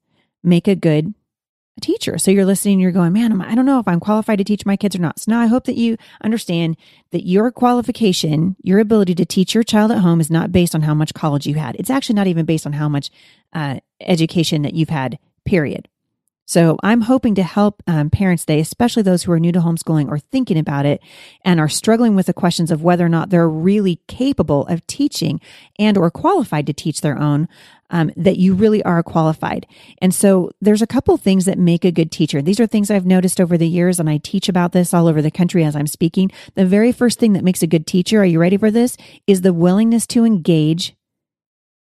make 0.42 0.68
a 0.68 0.76
good 0.76 1.14
a 1.78 1.80
teacher. 1.80 2.18
So 2.18 2.30
you're 2.30 2.44
listening, 2.44 2.80
you're 2.80 2.92
going, 2.92 3.12
man, 3.12 3.40
I 3.40 3.54
don't 3.54 3.66
know 3.66 3.78
if 3.78 3.88
I'm 3.88 4.00
qualified 4.00 4.38
to 4.38 4.44
teach 4.44 4.66
my 4.66 4.76
kids 4.76 4.94
or 4.94 5.00
not. 5.00 5.18
So 5.18 5.30
now 5.32 5.40
I 5.40 5.46
hope 5.46 5.64
that 5.64 5.76
you 5.76 5.96
understand 6.22 6.76
that 7.12 7.26
your 7.26 7.50
qualification, 7.50 8.56
your 8.62 8.80
ability 8.80 9.14
to 9.16 9.24
teach 9.24 9.54
your 9.54 9.64
child 9.64 9.90
at 9.90 9.98
home 9.98 10.20
is 10.20 10.30
not 10.30 10.52
based 10.52 10.74
on 10.74 10.82
how 10.82 10.94
much 10.94 11.14
college 11.14 11.46
you 11.46 11.54
had. 11.54 11.76
It's 11.76 11.90
actually 11.90 12.16
not 12.16 12.26
even 12.26 12.44
based 12.44 12.66
on 12.66 12.74
how 12.74 12.88
much 12.88 13.10
uh, 13.52 13.80
education 14.00 14.62
that 14.62 14.74
you've 14.74 14.90
had, 14.90 15.18
period. 15.44 15.88
So 16.48 16.78
I'm 16.82 17.02
hoping 17.02 17.34
to 17.34 17.42
help 17.42 17.82
um, 17.86 18.08
parents 18.08 18.46
today, 18.46 18.58
especially 18.58 19.02
those 19.02 19.22
who 19.22 19.32
are 19.32 19.38
new 19.38 19.52
to 19.52 19.60
homeschooling 19.60 20.08
or 20.08 20.18
thinking 20.18 20.56
about 20.56 20.86
it 20.86 21.02
and 21.44 21.60
are 21.60 21.68
struggling 21.68 22.16
with 22.16 22.24
the 22.24 22.32
questions 22.32 22.70
of 22.70 22.82
whether 22.82 23.04
or 23.04 23.10
not 23.10 23.28
they're 23.28 23.46
really 23.46 24.00
capable 24.08 24.66
of 24.66 24.84
teaching 24.86 25.42
and 25.78 25.98
or 25.98 26.10
qualified 26.10 26.66
to 26.66 26.72
teach 26.72 27.02
their 27.02 27.18
own. 27.18 27.48
Um, 27.90 28.10
that 28.16 28.36
you 28.36 28.52
really 28.52 28.82
are 28.82 29.02
qualified. 29.02 29.66
And 30.02 30.14
so 30.14 30.50
there's 30.60 30.82
a 30.82 30.86
couple 30.86 31.16
things 31.16 31.46
that 31.46 31.56
make 31.56 31.86
a 31.86 31.90
good 31.90 32.12
teacher. 32.12 32.42
These 32.42 32.60
are 32.60 32.66
things 32.66 32.90
I've 32.90 33.06
noticed 33.06 33.40
over 33.40 33.56
the 33.56 33.66
years, 33.66 33.98
and 33.98 34.10
I 34.10 34.18
teach 34.18 34.46
about 34.46 34.72
this 34.72 34.92
all 34.92 35.06
over 35.06 35.22
the 35.22 35.30
country 35.30 35.64
as 35.64 35.74
I'm 35.74 35.86
speaking. 35.86 36.30
The 36.54 36.66
very 36.66 36.92
first 36.92 37.18
thing 37.18 37.32
that 37.32 37.44
makes 37.44 37.62
a 37.62 37.66
good 37.66 37.86
teacher, 37.86 38.20
are 38.20 38.26
you 38.26 38.38
ready 38.38 38.58
for 38.58 38.70
this? 38.70 38.98
Is 39.26 39.40
the 39.40 39.54
willingness 39.54 40.06
to 40.08 40.26
engage 40.26 40.96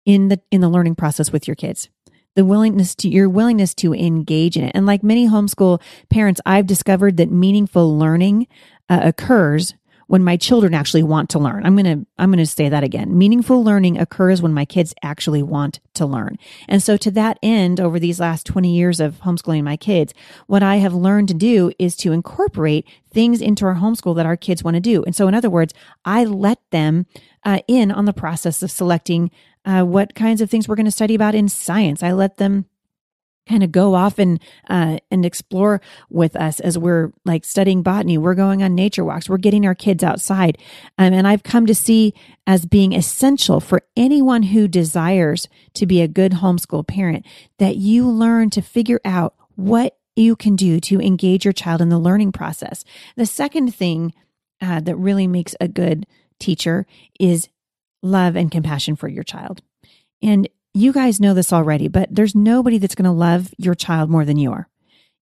in 0.04 0.30
the 0.30 0.42
in 0.50 0.62
the 0.62 0.70
learning 0.70 0.96
process 0.96 1.32
with 1.32 1.48
your 1.48 1.54
kids 1.54 1.90
the 2.36 2.46
willingness 2.46 2.96
to 2.96 3.10
your 3.10 3.30
willingness 3.30 3.74
to 3.76 3.94
engage 3.94 4.58
in 4.58 4.64
it. 4.64 4.72
And 4.74 4.86
like 4.86 5.04
many 5.04 5.28
homeschool 5.28 5.82
parents, 6.10 6.42
I've 6.46 6.68
discovered 6.68 7.18
that 7.18 7.32
meaningful 7.32 7.98
learning 7.98 8.48
uh, 8.90 9.02
occurs 9.04 9.76
when 10.08 10.24
my 10.24 10.38
children 10.38 10.74
actually 10.74 11.04
want 11.04 11.30
to 11.32 11.40
learn. 11.40 11.66
I'm 11.66 11.76
going 11.76 11.86
to 12.02 12.08
I'm 12.18 12.30
going 12.30 12.38
to 12.38 12.46
say 12.46 12.70
that 12.70 12.84
again. 12.84 13.18
Meaningful 13.18 13.64
learning 13.64 13.98
occurs 13.98 14.42
when 14.42 14.54
my 14.54 14.66
kids 14.66 14.94
actually 15.02 15.42
want 15.42 15.80
to 15.96 16.06
learn. 16.06 16.38
And 16.68 16.84
so 16.84 16.98
to 16.98 17.12
that 17.12 17.40
end 17.42 17.80
over 17.80 18.00
these 18.00 18.20
last 18.20 18.46
20 18.46 18.76
years 18.76 19.00
of 19.00 19.22
homeschooling 19.22 19.64
my 19.64 19.78
kids, 19.78 20.14
what 20.48 20.62
I 20.62 20.76
have 20.76 20.94
learned 20.94 21.30
to 21.30 21.34
do 21.34 21.72
is 21.80 21.96
to 21.98 22.12
incorporate 22.12 22.86
things 23.12 23.42
into 23.42 23.66
our 23.66 23.76
homeschool 23.76 24.16
that 24.16 24.26
our 24.26 24.38
kids 24.38 24.64
want 24.64 24.76
to 24.76 24.82
do. 24.82 25.04
And 25.04 25.16
so 25.16 25.28
in 25.28 25.34
other 25.34 25.50
words, 25.50 25.74
I 26.06 26.26
let 26.26 26.60
them 26.72 27.06
uh, 27.44 27.60
in 27.68 27.92
on 27.92 28.06
the 28.06 28.14
process 28.14 28.62
of 28.62 28.72
selecting 28.72 29.32
uh, 29.66 29.84
what 29.84 30.16
kinds 30.16 30.42
of 30.42 30.50
things 30.50 30.68
we're 30.68 30.76
going 30.76 30.86
to 30.86 30.92
study 30.92 31.16
about 31.16 31.36
in 31.36 31.48
science. 31.50 32.04
I 32.04 32.12
let 32.12 32.38
them 32.38 32.66
kind 33.48 33.64
of 33.64 33.72
go 33.72 33.94
off 33.94 34.20
and 34.20 34.40
uh, 34.70 34.98
and 35.12 35.26
explore 35.26 35.82
with 36.10 36.36
us 36.36 36.60
as 36.60 36.78
we're 36.78 37.12
like 37.26 37.44
studying 37.44 37.84
botany. 37.84 38.18
We're 38.18 38.36
going 38.36 38.64
on 38.64 38.76
nature 38.76 39.04
walks. 39.04 39.30
We're 39.30 39.38
getting 39.38 39.66
our 39.66 39.76
kids 39.76 40.04
outside, 40.04 40.58
um, 40.98 41.14
and 41.14 41.28
I've 41.28 41.44
come 41.44 41.66
to 41.66 41.76
see 41.76 42.14
as 42.48 42.66
being 42.66 42.94
essential 42.94 43.60
for 43.60 43.82
anyone 43.96 44.44
who 44.44 44.68
desires 44.68 45.48
to 45.74 45.86
be 45.86 46.02
a 46.02 46.08
good 46.08 46.34
homeschool 46.34 46.88
parent 46.88 47.26
that 47.58 47.78
you 47.78 48.10
learn 48.10 48.50
to 48.52 48.62
figure 48.62 49.02
out 49.06 49.36
what 49.56 49.98
you 50.16 50.36
can 50.36 50.56
do 50.56 50.80
to 50.80 51.02
engage 51.02 51.46
your 51.46 51.54
child 51.54 51.82
in 51.82 51.90
the 51.90 52.00
learning 52.00 52.32
process. 52.32 52.84
The 53.16 53.26
second 53.26 53.74
thing 53.74 54.14
uh, 54.62 54.80
that 54.82 54.96
really 54.96 55.28
makes 55.28 55.56
a 55.60 55.68
good 55.68 56.06
teacher 56.40 56.86
is 57.20 57.50
love 58.04 58.36
and 58.36 58.52
compassion 58.52 58.96
for 58.96 59.08
your 59.08 59.24
child. 59.24 59.62
And 60.22 60.48
you 60.74 60.94
guys 60.94 61.20
know 61.20 61.34
this 61.34 61.54
already, 61.54 61.88
but 61.88 62.14
there's 62.14 62.36
nobody 62.36 62.78
that's 62.78 62.96
going 62.96 63.06
to 63.06 63.12
love 63.12 63.54
your 63.58 63.76
child 63.76 64.10
more 64.10 64.26
than 64.26 64.38
you 64.38 64.52
are. 64.52 64.70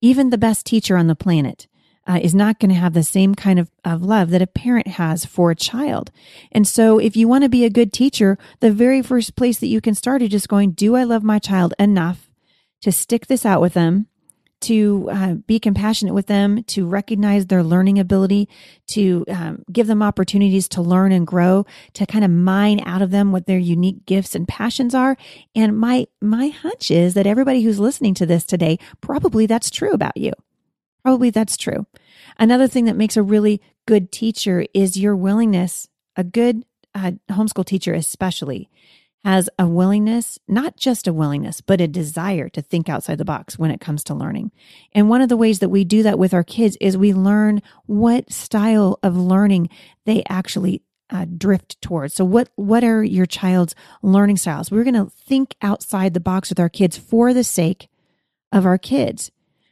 Even 0.01 0.31
the 0.31 0.39
best 0.39 0.65
teacher 0.65 0.97
on 0.97 1.07
the 1.07 1.17
planet 1.17 1.67
uh, 2.07 2.19
is 2.23 2.35
not 2.35 2.59
going 2.59 2.71
to 2.71 2.75
have 2.75 2.95
the 2.95 3.03
same 3.03 3.35
kind 3.35 3.59
of, 3.59 3.71
of 3.85 4.03
love 4.03 4.31
that 4.31 4.43
a 4.43 4.47
parent 4.47 4.87
has 4.87 5.25
for 5.25 5.51
a 5.51 5.57
child. 5.57 6.11
And 6.51 6.67
so, 6.67 6.99
if 6.99 7.17
you 7.17 7.29
want 7.29 7.45
to 7.45 7.51
be 7.51 7.65
a 7.65 7.71
good 7.71 7.93
teacher, 7.93 8.39
the 8.61 8.73
very 8.73 9.03
first 9.03 9.37
place 9.37 9.59
that 9.59 9.67
you 9.67 9.81
can 9.81 9.95
start 9.95 10.23
is 10.23 10.31
just 10.31 10.49
going, 10.49 10.73
Do 10.73 10.97
I 10.97 11.05
love 11.05 11.23
my 11.23 11.39
child 11.39 11.75
enough 11.79 12.31
to 12.83 12.93
stick 12.93 13.27
this 13.27 13.45
out 13.45 13.61
with 13.61 13.75
them? 13.75 14.07
To 14.61 15.09
uh, 15.11 15.35
be 15.35 15.61
compassionate 15.61 16.15
with 16.15 16.27
them, 16.27 16.65
to 16.65 16.87
recognize 16.87 17.47
their 17.47 17.63
learning 17.63 17.99
ability, 17.99 18.49
to 18.89 19.25
um, 19.29 19.65
give 19.71 19.87
them 19.87 20.03
opportunities 20.03 20.69
to 20.69 20.83
learn 20.83 21.13
and 21.13 21.27
grow, 21.27 21.65
to 21.95 22.07
kind 22.07 22.25
of 22.25 22.31
mine 22.31 22.81
out 22.85 23.03
of 23.03 23.11
them 23.11 23.31
what 23.31 23.47
their 23.47 23.59
unique 23.59 24.05
gifts 24.05 24.35
and 24.35 24.49
passions 24.49 24.95
are. 24.95 25.17
And 25.55 25.79
my 25.79 26.07
my 26.21 26.49
hunch 26.49 26.91
is 26.91 27.15
that 27.15 27.27
everybody 27.27 27.63
who's 27.63 27.79
listening 27.79 28.15
to 28.15 28.27
this 28.27 28.45
today, 28.45 28.79
probably 29.01 29.47
that's 29.47 29.71
true 29.71 29.93
about 29.93 30.17
you. 30.17 30.33
Probably 31.03 31.31
that's 31.31 31.57
true. 31.57 31.87
Another 32.39 32.67
thing 32.69 32.87
that 32.87 32.97
makes 32.97 33.17
a 33.17 33.23
really 33.23 33.63
good 33.87 34.11
teacher 34.13 34.67
is 34.75 34.97
your 34.97 35.17
willingness. 35.17 35.89
A 36.17 36.25
good 36.25 36.65
uh, 36.95 37.13
homeschool 37.31 37.65
teacher, 37.65 37.95
especially, 37.95 38.69
has 39.25 39.51
a 39.59 39.67
willingness, 39.67 40.39
not 40.47 40.77
just 40.77 41.07
a 41.07 41.13
willingness, 41.13 41.61
but 41.61 41.81
a 41.81 41.89
desire 41.89 42.49
to 42.49 42.63
think 42.63 42.89
outside 42.89 43.19
the 43.19 43.25
box 43.25 43.59
when 43.59 43.71
it 43.71 43.81
comes 43.81 44.05
to 44.05 44.15
learning. 44.15 44.53
And 44.93 45.09
one 45.09 45.21
of 45.21 45.29
the 45.29 45.37
ways 45.37 45.59
that 45.59 45.69
we 45.69 45.85
do 45.85 46.03
that 46.05 46.19
with 46.19 46.33
our 46.33 46.45
kids 46.45 46.77
is 46.81 46.97
we 46.97 47.13
learn 47.13 47.61
what 47.87 48.33
style 48.33 48.99
of 49.03 49.17
learning 49.17 49.71
they 50.05 50.23
actually 50.29 50.83
uh, 51.11 51.27
drift 51.37 51.81
towards. 51.81 52.15
So 52.15 52.25
what 52.25 52.51
what 52.57 52.85
are 52.85 53.03
your 53.03 53.27
child's 53.27 53.75
learning 54.03 54.37
styles? 54.37 54.71
We're 54.71 54.85
going 54.85 54.95
to 54.95 55.11
think 55.11 55.57
outside 55.63 56.15
the 56.15 56.21
box 56.21 56.51
with 56.51 56.61
our 56.61 56.69
kids 56.69 56.97
for 56.97 57.33
the 57.33 57.45
sake 57.45 57.89
of 58.53 58.67
our 58.67 58.79
kids. 58.79 59.31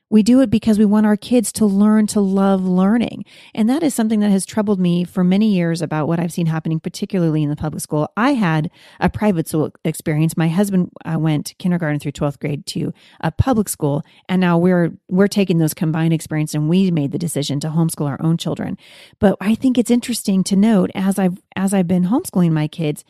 We 0.09 0.23
do 0.23 0.41
it 0.41 0.51
because 0.51 0.79
we 0.79 0.85
want 0.85 1.07
our 1.07 1.17
kids 1.17 1.51
to 1.53 1.67
learn 1.67 2.07
to 2.09 2.21
love 2.21 2.65
learning. 2.65 3.25
And 3.55 3.69
that 3.69 3.83
is 3.83 3.93
something 3.95 4.21
that 4.21 4.31
has 4.31 4.47
troubled 4.47 4.79
me 4.79 5.05
for 5.05 5.25
many 5.25 5.49
years 5.49 5.83
about 5.83 6.07
what 6.07 6.21
I've 6.21 6.33
seen 6.33 6.47
happening, 6.47 6.79
particularly 6.79 7.43
in 7.43 7.51
the 7.51 7.57
public 7.57 7.83
school. 7.83 8.09
I 8.17 8.35
had 8.35 8.71
a 9.01 9.11
private 9.11 9.49
school 9.49 9.73
experience. 9.85 10.37
My 10.37 10.49
husband 10.49 10.93
uh, 11.05 11.19
went 11.19 11.55
kindergarten 11.59 11.99
through 11.99 12.13
12th 12.13 12.39
grade 12.39 12.67
to 12.67 12.93
a 13.21 13.33
public 13.33 13.69
school. 13.69 14.05
And 14.29 14.41
now 14.41 14.59
we're, 14.59 14.93
we're 15.09 15.27
taking 15.27 15.59
those 15.59 15.75
combined 15.75 16.13
experience 16.13 16.55
and 16.55 16.69
we 16.69 16.91
made 16.93 17.11
the 17.11 17.19
decision 17.19 17.59
to 17.61 17.69
homeschool 17.69 18.09
our 18.09 18.23
own 18.23 18.37
children. 18.37 18.79
But 19.19 19.37
I 19.41 19.57
think 19.57 19.77
it's 19.77 19.91
interesting 19.91 20.45
to 20.45 20.57
note 20.57 20.91
as 20.95 21.19
I've, 21.19 21.43
as 21.57 21.75
I've 21.75 21.89
been 21.89 22.05
homeschooling 22.05 22.53
my 22.53 22.69
kids, 22.69 23.05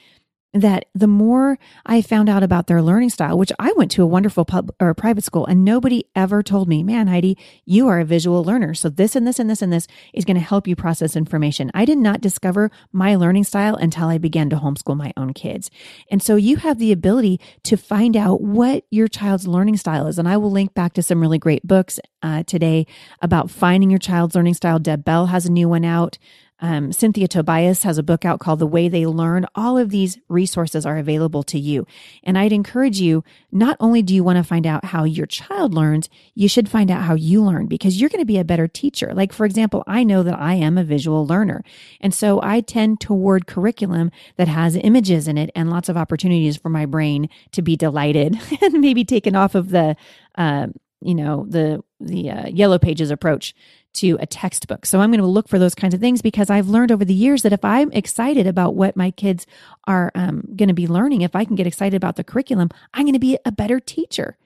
that 0.52 0.86
the 0.94 1.06
more 1.06 1.58
I 1.84 2.00
found 2.02 2.28
out 2.28 2.42
about 2.42 2.66
their 2.66 2.80
learning 2.80 3.10
style, 3.10 3.36
which 3.36 3.52
I 3.58 3.72
went 3.76 3.90
to 3.92 4.02
a 4.02 4.06
wonderful 4.06 4.44
pub 4.44 4.70
or 4.80 4.94
private 4.94 5.24
school 5.24 5.44
and 5.46 5.64
nobody 5.64 6.04
ever 6.14 6.42
told 6.42 6.68
me, 6.68 6.82
man, 6.82 7.08
Heidi, 7.08 7.36
you 7.64 7.88
are 7.88 8.00
a 8.00 8.04
visual 8.04 8.42
learner. 8.42 8.72
So 8.74 8.88
this 8.88 9.14
and 9.14 9.26
this 9.26 9.38
and 9.38 9.50
this 9.50 9.60
and 9.60 9.72
this 9.72 9.86
is 10.14 10.24
going 10.24 10.36
to 10.36 10.40
help 10.40 10.66
you 10.66 10.74
process 10.74 11.16
information. 11.16 11.70
I 11.74 11.84
did 11.84 11.98
not 11.98 12.20
discover 12.20 12.70
my 12.92 13.16
learning 13.16 13.44
style 13.44 13.76
until 13.76 14.08
I 14.08 14.18
began 14.18 14.48
to 14.50 14.56
homeschool 14.56 14.96
my 14.96 15.12
own 15.16 15.34
kids. 15.34 15.70
And 16.10 16.22
so 16.22 16.36
you 16.36 16.56
have 16.56 16.78
the 16.78 16.92
ability 16.92 17.40
to 17.64 17.76
find 17.76 18.16
out 18.16 18.40
what 18.40 18.84
your 18.90 19.08
child's 19.08 19.46
learning 19.46 19.76
style 19.76 20.06
is. 20.06 20.18
And 20.18 20.28
I 20.28 20.36
will 20.36 20.50
link 20.50 20.74
back 20.74 20.94
to 20.94 21.02
some 21.02 21.20
really 21.20 21.38
great 21.38 21.66
books 21.66 22.00
uh, 22.22 22.42
today 22.44 22.86
about 23.20 23.50
finding 23.50 23.90
your 23.90 23.98
child's 23.98 24.34
learning 24.34 24.54
style. 24.54 24.78
Deb 24.78 25.04
Bell 25.04 25.26
has 25.26 25.46
a 25.46 25.52
new 25.52 25.68
one 25.68 25.84
out. 25.84 26.18
Um, 26.60 26.92
Cynthia 26.92 27.28
Tobias 27.28 27.82
has 27.82 27.98
a 27.98 28.02
book 28.02 28.24
out 28.24 28.40
called 28.40 28.60
The 28.60 28.66
Way 28.66 28.88
They 28.88 29.04
Learn. 29.04 29.46
All 29.54 29.76
of 29.76 29.90
these 29.90 30.18
resources 30.28 30.86
are 30.86 30.96
available 30.96 31.42
to 31.44 31.58
you. 31.58 31.86
And 32.22 32.38
I'd 32.38 32.52
encourage 32.52 32.98
you, 32.98 33.24
not 33.52 33.76
only 33.78 34.02
do 34.02 34.14
you 34.14 34.24
want 34.24 34.38
to 34.38 34.42
find 34.42 34.66
out 34.66 34.86
how 34.86 35.04
your 35.04 35.26
child 35.26 35.74
learns, 35.74 36.08
you 36.34 36.48
should 36.48 36.68
find 36.68 36.90
out 36.90 37.02
how 37.02 37.14
you 37.14 37.42
learn 37.42 37.66
because 37.66 38.00
you're 38.00 38.10
going 38.10 38.22
to 38.22 38.26
be 38.26 38.38
a 38.38 38.44
better 38.44 38.68
teacher. 38.68 39.12
Like, 39.14 39.32
for 39.32 39.44
example, 39.44 39.84
I 39.86 40.02
know 40.02 40.22
that 40.22 40.38
I 40.38 40.54
am 40.54 40.78
a 40.78 40.84
visual 40.84 41.26
learner. 41.26 41.62
And 42.00 42.14
so 42.14 42.40
I 42.42 42.62
tend 42.62 43.00
toward 43.00 43.46
curriculum 43.46 44.10
that 44.36 44.48
has 44.48 44.76
images 44.76 45.28
in 45.28 45.36
it 45.36 45.50
and 45.54 45.68
lots 45.68 45.88
of 45.88 45.96
opportunities 45.96 46.56
for 46.56 46.70
my 46.70 46.86
brain 46.86 47.28
to 47.52 47.62
be 47.62 47.76
delighted 47.76 48.38
and 48.62 48.80
maybe 48.80 49.04
taken 49.04 49.36
off 49.36 49.54
of 49.54 49.70
the, 49.70 49.96
uh, 50.36 50.68
you 51.02 51.14
know, 51.14 51.46
the, 51.48 51.82
the 52.00 52.30
uh, 52.30 52.48
yellow 52.48 52.78
pages 52.78 53.10
approach 53.10 53.54
to 53.94 54.18
a 54.20 54.26
textbook. 54.26 54.84
So 54.84 55.00
I'm 55.00 55.10
going 55.10 55.20
to 55.20 55.26
look 55.26 55.48
for 55.48 55.58
those 55.58 55.74
kinds 55.74 55.94
of 55.94 56.00
things 56.00 56.20
because 56.20 56.50
I've 56.50 56.68
learned 56.68 56.92
over 56.92 57.04
the 57.04 57.14
years 57.14 57.42
that 57.42 57.52
if 57.52 57.64
I'm 57.64 57.90
excited 57.92 58.46
about 58.46 58.74
what 58.74 58.96
my 58.96 59.10
kids 59.10 59.46
are 59.86 60.12
um, 60.14 60.44
going 60.54 60.68
to 60.68 60.74
be 60.74 60.86
learning, 60.86 61.22
if 61.22 61.34
I 61.34 61.44
can 61.44 61.56
get 61.56 61.66
excited 61.66 61.96
about 61.96 62.16
the 62.16 62.24
curriculum, 62.24 62.68
I'm 62.92 63.04
going 63.04 63.14
to 63.14 63.18
be 63.18 63.38
a 63.44 63.52
better 63.52 63.80
teacher. 63.80 64.36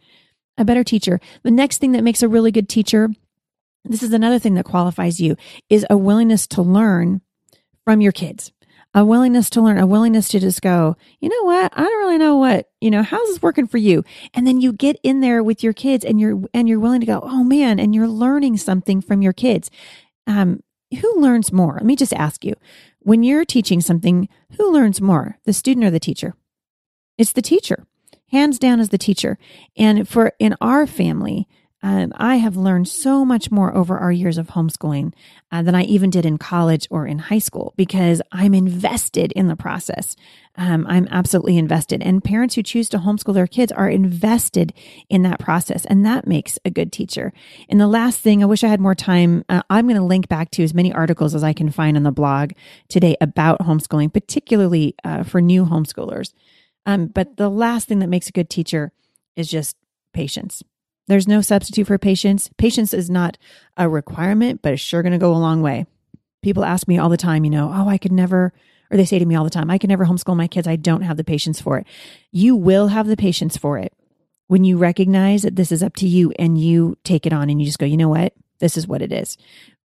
A 0.56 0.64
better 0.64 0.84
teacher. 0.84 1.20
The 1.42 1.50
next 1.50 1.78
thing 1.78 1.92
that 1.92 2.04
makes 2.04 2.22
a 2.22 2.28
really 2.28 2.52
good 2.52 2.68
teacher, 2.68 3.08
this 3.84 4.02
is 4.02 4.12
another 4.12 4.38
thing 4.38 4.54
that 4.54 4.64
qualifies 4.64 5.20
you, 5.20 5.36
is 5.68 5.86
a 5.90 5.96
willingness 5.96 6.46
to 6.48 6.62
learn 6.62 7.22
from 7.84 8.00
your 8.00 8.12
kids 8.12 8.52
a 8.92 9.04
willingness 9.04 9.50
to 9.50 9.62
learn, 9.62 9.78
a 9.78 9.86
willingness 9.86 10.28
to 10.28 10.40
just 10.40 10.62
go, 10.62 10.96
you 11.20 11.28
know 11.28 11.44
what? 11.44 11.72
I 11.76 11.82
don't 11.82 11.98
really 11.98 12.18
know 12.18 12.36
what, 12.36 12.70
you 12.80 12.90
know, 12.90 13.02
how's 13.02 13.28
this 13.28 13.42
working 13.42 13.66
for 13.66 13.78
you? 13.78 14.04
And 14.34 14.46
then 14.46 14.60
you 14.60 14.72
get 14.72 14.98
in 15.02 15.20
there 15.20 15.42
with 15.42 15.62
your 15.62 15.72
kids 15.72 16.04
and 16.04 16.20
you're, 16.20 16.42
and 16.52 16.68
you're 16.68 16.80
willing 16.80 17.00
to 17.00 17.06
go, 17.06 17.20
oh 17.22 17.44
man, 17.44 17.78
and 17.78 17.94
you're 17.94 18.08
learning 18.08 18.56
something 18.56 19.00
from 19.00 19.22
your 19.22 19.32
kids. 19.32 19.70
Um, 20.26 20.62
who 21.00 21.20
learns 21.20 21.52
more? 21.52 21.74
Let 21.74 21.84
me 21.84 21.94
just 21.94 22.12
ask 22.14 22.44
you 22.44 22.54
when 22.98 23.22
you're 23.22 23.44
teaching 23.44 23.80
something, 23.80 24.28
who 24.56 24.72
learns 24.72 25.00
more, 25.00 25.38
the 25.44 25.52
student 25.52 25.86
or 25.86 25.90
the 25.90 26.00
teacher? 26.00 26.34
It's 27.16 27.32
the 27.32 27.42
teacher. 27.42 27.86
Hands 28.30 28.58
down 28.58 28.80
is 28.80 28.90
the 28.90 28.98
teacher. 28.98 29.38
And 29.76 30.08
for 30.08 30.32
in 30.38 30.54
our 30.60 30.86
family, 30.86 31.48
um, 31.82 32.12
I 32.16 32.36
have 32.36 32.56
learned 32.56 32.88
so 32.88 33.24
much 33.24 33.50
more 33.50 33.74
over 33.74 33.96
our 33.96 34.12
years 34.12 34.36
of 34.36 34.48
homeschooling 34.48 35.14
uh, 35.50 35.62
than 35.62 35.74
I 35.74 35.84
even 35.84 36.10
did 36.10 36.26
in 36.26 36.36
college 36.36 36.86
or 36.90 37.06
in 37.06 37.18
high 37.18 37.38
school 37.38 37.72
because 37.76 38.20
I'm 38.32 38.52
invested 38.52 39.32
in 39.32 39.48
the 39.48 39.56
process. 39.56 40.14
Um, 40.56 40.86
I'm 40.86 41.08
absolutely 41.10 41.56
invested. 41.56 42.02
And 42.02 42.22
parents 42.22 42.54
who 42.54 42.62
choose 42.62 42.90
to 42.90 42.98
homeschool 42.98 43.32
their 43.32 43.46
kids 43.46 43.72
are 43.72 43.88
invested 43.88 44.74
in 45.08 45.22
that 45.22 45.38
process. 45.38 45.86
And 45.86 46.04
that 46.04 46.26
makes 46.26 46.58
a 46.66 46.70
good 46.70 46.92
teacher. 46.92 47.32
And 47.70 47.80
the 47.80 47.86
last 47.86 48.20
thing, 48.20 48.42
I 48.42 48.46
wish 48.46 48.62
I 48.62 48.68
had 48.68 48.80
more 48.80 48.94
time. 48.94 49.44
Uh, 49.48 49.62
I'm 49.70 49.86
going 49.86 49.96
to 49.96 50.04
link 50.04 50.28
back 50.28 50.50
to 50.52 50.62
as 50.62 50.74
many 50.74 50.92
articles 50.92 51.34
as 51.34 51.42
I 51.42 51.54
can 51.54 51.70
find 51.70 51.96
on 51.96 52.02
the 52.02 52.12
blog 52.12 52.52
today 52.88 53.16
about 53.22 53.60
homeschooling, 53.60 54.12
particularly 54.12 54.94
uh, 55.02 55.22
for 55.22 55.40
new 55.40 55.64
homeschoolers. 55.64 56.34
Um, 56.84 57.06
but 57.06 57.38
the 57.38 57.48
last 57.48 57.88
thing 57.88 58.00
that 58.00 58.08
makes 58.08 58.28
a 58.28 58.32
good 58.32 58.50
teacher 58.50 58.92
is 59.36 59.48
just 59.48 59.76
patience 60.12 60.62
there's 61.10 61.26
no 61.26 61.40
substitute 61.40 61.88
for 61.88 61.98
patience. 61.98 62.48
Patience 62.56 62.94
is 62.94 63.10
not 63.10 63.36
a 63.76 63.88
requirement, 63.88 64.62
but 64.62 64.72
it's 64.72 64.82
sure 64.82 65.02
going 65.02 65.12
to 65.12 65.18
go 65.18 65.34
a 65.34 65.36
long 65.36 65.60
way. 65.60 65.86
People 66.40 66.64
ask 66.64 66.86
me 66.86 66.98
all 66.98 67.08
the 67.08 67.16
time, 67.16 67.44
you 67.44 67.50
know, 67.50 67.70
oh, 67.74 67.88
I 67.88 67.98
could 67.98 68.12
never, 68.12 68.52
or 68.90 68.96
they 68.96 69.04
say 69.04 69.18
to 69.18 69.26
me 69.26 69.34
all 69.34 69.42
the 69.42 69.50
time, 69.50 69.70
I 69.70 69.78
can 69.78 69.88
never 69.88 70.06
homeschool 70.06 70.36
my 70.36 70.46
kids. 70.46 70.68
I 70.68 70.76
don't 70.76 71.02
have 71.02 71.16
the 71.16 71.24
patience 71.24 71.60
for 71.60 71.78
it. 71.78 71.86
You 72.30 72.54
will 72.54 72.88
have 72.88 73.08
the 73.08 73.16
patience 73.16 73.56
for 73.56 73.76
it 73.76 73.92
when 74.46 74.62
you 74.62 74.78
recognize 74.78 75.42
that 75.42 75.56
this 75.56 75.72
is 75.72 75.82
up 75.82 75.96
to 75.96 76.06
you 76.06 76.32
and 76.38 76.56
you 76.56 76.96
take 77.02 77.26
it 77.26 77.32
on 77.32 77.50
and 77.50 77.60
you 77.60 77.66
just 77.66 77.80
go, 77.80 77.86
you 77.86 77.96
know 77.96 78.08
what? 78.08 78.32
This 78.60 78.76
is 78.76 78.86
what 78.86 79.02
it 79.02 79.12
is. 79.12 79.36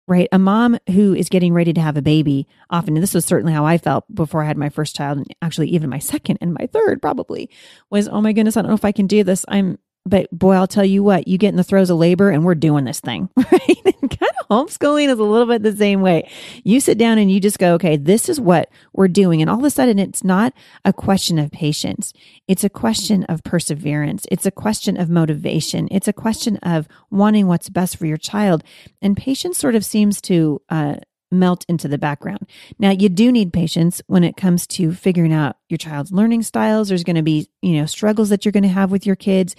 Right. 0.08 0.30
A 0.32 0.40
mom 0.40 0.78
who 0.92 1.14
is 1.14 1.30
getting 1.30 1.54
ready 1.54 1.74
to 1.74 1.82
have 1.82 1.98
a 1.98 2.02
baby, 2.02 2.48
often, 2.70 2.96
and 2.96 3.04
this 3.04 3.14
was 3.14 3.26
certainly 3.26 3.52
how 3.52 3.66
I 3.66 3.78
felt 3.78 4.06
before 4.14 4.42
I 4.42 4.48
had 4.48 4.56
my 4.56 4.70
first 4.70 4.96
child, 4.96 5.18
and 5.18 5.28
actually 5.42 5.68
even 5.70 5.90
my 5.90 6.00
second 6.00 6.38
and 6.40 6.54
my 6.54 6.68
third 6.72 7.02
probably 7.02 7.50
was, 7.90 8.08
oh 8.08 8.22
my 8.22 8.32
goodness, 8.32 8.56
I 8.56 8.62
don't 8.62 8.70
know 8.70 8.76
if 8.76 8.86
I 8.86 8.94
can 8.94 9.08
do 9.08 9.24
this. 9.26 9.44
I'm 9.50 9.80
but 10.08 10.30
boy, 10.32 10.54
I'll 10.54 10.68
tell 10.68 10.86
you 10.86 11.04
what, 11.04 11.28
you 11.28 11.38
get 11.38 11.50
in 11.50 11.56
the 11.56 11.64
throes 11.64 11.90
of 11.90 11.98
labor 11.98 12.30
and 12.30 12.44
we're 12.44 12.56
doing 12.56 12.86
this 12.86 13.00
thing, 13.00 13.30
right? 13.38 13.78
kind 14.20 14.32
of 14.40 14.48
homeschooling 14.50 15.10
is 15.10 15.20
a 15.20 15.24
little 15.24 15.48
bit 15.48 15.64
the 15.64 15.76
same 15.76 16.02
way. 16.02 16.30
You 16.64 16.80
sit 16.80 16.98
down 16.98 17.18
and 17.18 17.32
you 17.32 17.40
just 17.40 17.60
go, 17.60 17.74
okay, 17.74 17.98
this 17.98 18.30
is 18.30 18.40
what 18.40 18.70
we're 18.94 19.08
doing. 19.08 19.42
And 19.42 19.50
all 19.50 19.60
of 19.60 19.66
a 19.66 19.70
sudden, 19.70 20.00
it's 20.00 20.24
not 20.24 20.54
a 20.86 20.94
question 20.94 21.40
of 21.40 21.52
patience. 21.52 22.14
It's 22.48 22.64
a 22.64 22.70
question 22.70 23.24
of 23.26 23.44
perseverance. 23.44 24.26
It's 24.32 24.46
a 24.46 24.52
question 24.52 24.98
of 24.98 25.10
motivation. 25.10 25.88
It's 25.92 26.08
a 26.08 26.14
question 26.14 26.58
of 26.58 26.88
wanting 27.10 27.48
what's 27.48 27.70
best 27.70 27.98
for 27.98 28.06
your 28.06 28.18
child. 28.18 28.64
And 29.02 29.18
patience 29.18 29.58
sort 29.58 29.76
of 29.76 29.86
seems 29.86 30.22
to, 30.22 30.62
uh, 30.70 30.96
melt 31.30 31.66
into 31.68 31.90
the 31.90 31.98
background. 31.98 32.48
Now, 32.80 32.92
you 32.92 33.10
do 33.10 33.34
need 33.34 33.52
patience 33.52 34.02
when 34.08 34.24
it 34.24 34.38
comes 34.38 34.66
to 34.68 34.94
figuring 34.94 35.34
out 35.34 35.58
your 35.68 35.78
child's 35.78 36.14
learning 36.14 36.44
styles. 36.44 36.88
There's 36.88 37.04
going 37.04 37.18
to 37.18 37.22
be, 37.22 37.50
you 37.62 37.74
know, 37.74 37.86
struggles 37.86 38.30
that 38.30 38.46
you're 38.46 38.54
going 38.54 38.64
to 38.64 38.70
have 38.70 38.92
with 38.92 39.06
your 39.06 39.18
kids 39.18 39.54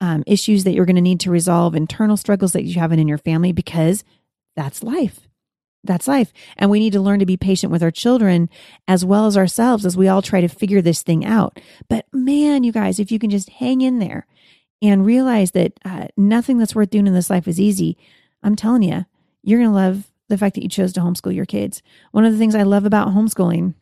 um, 0.00 0.24
issues 0.26 0.64
that 0.64 0.72
you're 0.72 0.86
going 0.86 0.96
to 0.96 1.02
need 1.02 1.20
to 1.20 1.30
resolve, 1.30 1.74
internal 1.74 2.16
struggles 2.16 2.52
that 2.52 2.64
you 2.64 2.80
have 2.80 2.92
in 2.92 3.08
your 3.08 3.18
family, 3.18 3.52
because 3.52 4.04
that's 4.56 4.82
life. 4.82 5.20
That's 5.82 6.08
life. 6.08 6.32
And 6.58 6.70
we 6.70 6.78
need 6.78 6.92
to 6.92 7.00
learn 7.00 7.20
to 7.20 7.26
be 7.26 7.36
patient 7.36 7.72
with 7.72 7.82
our 7.82 7.90
children 7.90 8.50
as 8.86 9.04
well 9.04 9.26
as 9.26 9.36
ourselves 9.36 9.86
as 9.86 9.96
we 9.96 10.08
all 10.08 10.20
try 10.20 10.40
to 10.40 10.48
figure 10.48 10.82
this 10.82 11.02
thing 11.02 11.24
out. 11.24 11.58
But 11.88 12.06
man, 12.12 12.64
you 12.64 12.72
guys, 12.72 12.98
if 12.98 13.10
you 13.10 13.18
can 13.18 13.30
just 13.30 13.48
hang 13.48 13.80
in 13.80 13.98
there 13.98 14.26
and 14.82 15.06
realize 15.06 15.52
that 15.52 15.72
uh, 15.84 16.08
nothing 16.16 16.58
that's 16.58 16.74
worth 16.74 16.90
doing 16.90 17.06
in 17.06 17.14
this 17.14 17.30
life 17.30 17.48
is 17.48 17.60
easy, 17.60 17.96
I'm 18.42 18.56
telling 18.56 18.82
you, 18.82 19.06
you're 19.42 19.58
going 19.58 19.70
to 19.70 19.74
love 19.74 20.10
the 20.28 20.36
fact 20.38 20.54
that 20.54 20.62
you 20.62 20.68
chose 20.68 20.92
to 20.92 21.00
homeschool 21.00 21.34
your 21.34 21.46
kids. 21.46 21.82
One 22.12 22.24
of 22.24 22.32
the 22.32 22.38
things 22.38 22.54
I 22.54 22.62
love 22.62 22.84
about 22.84 23.08
homeschooling 23.08 23.74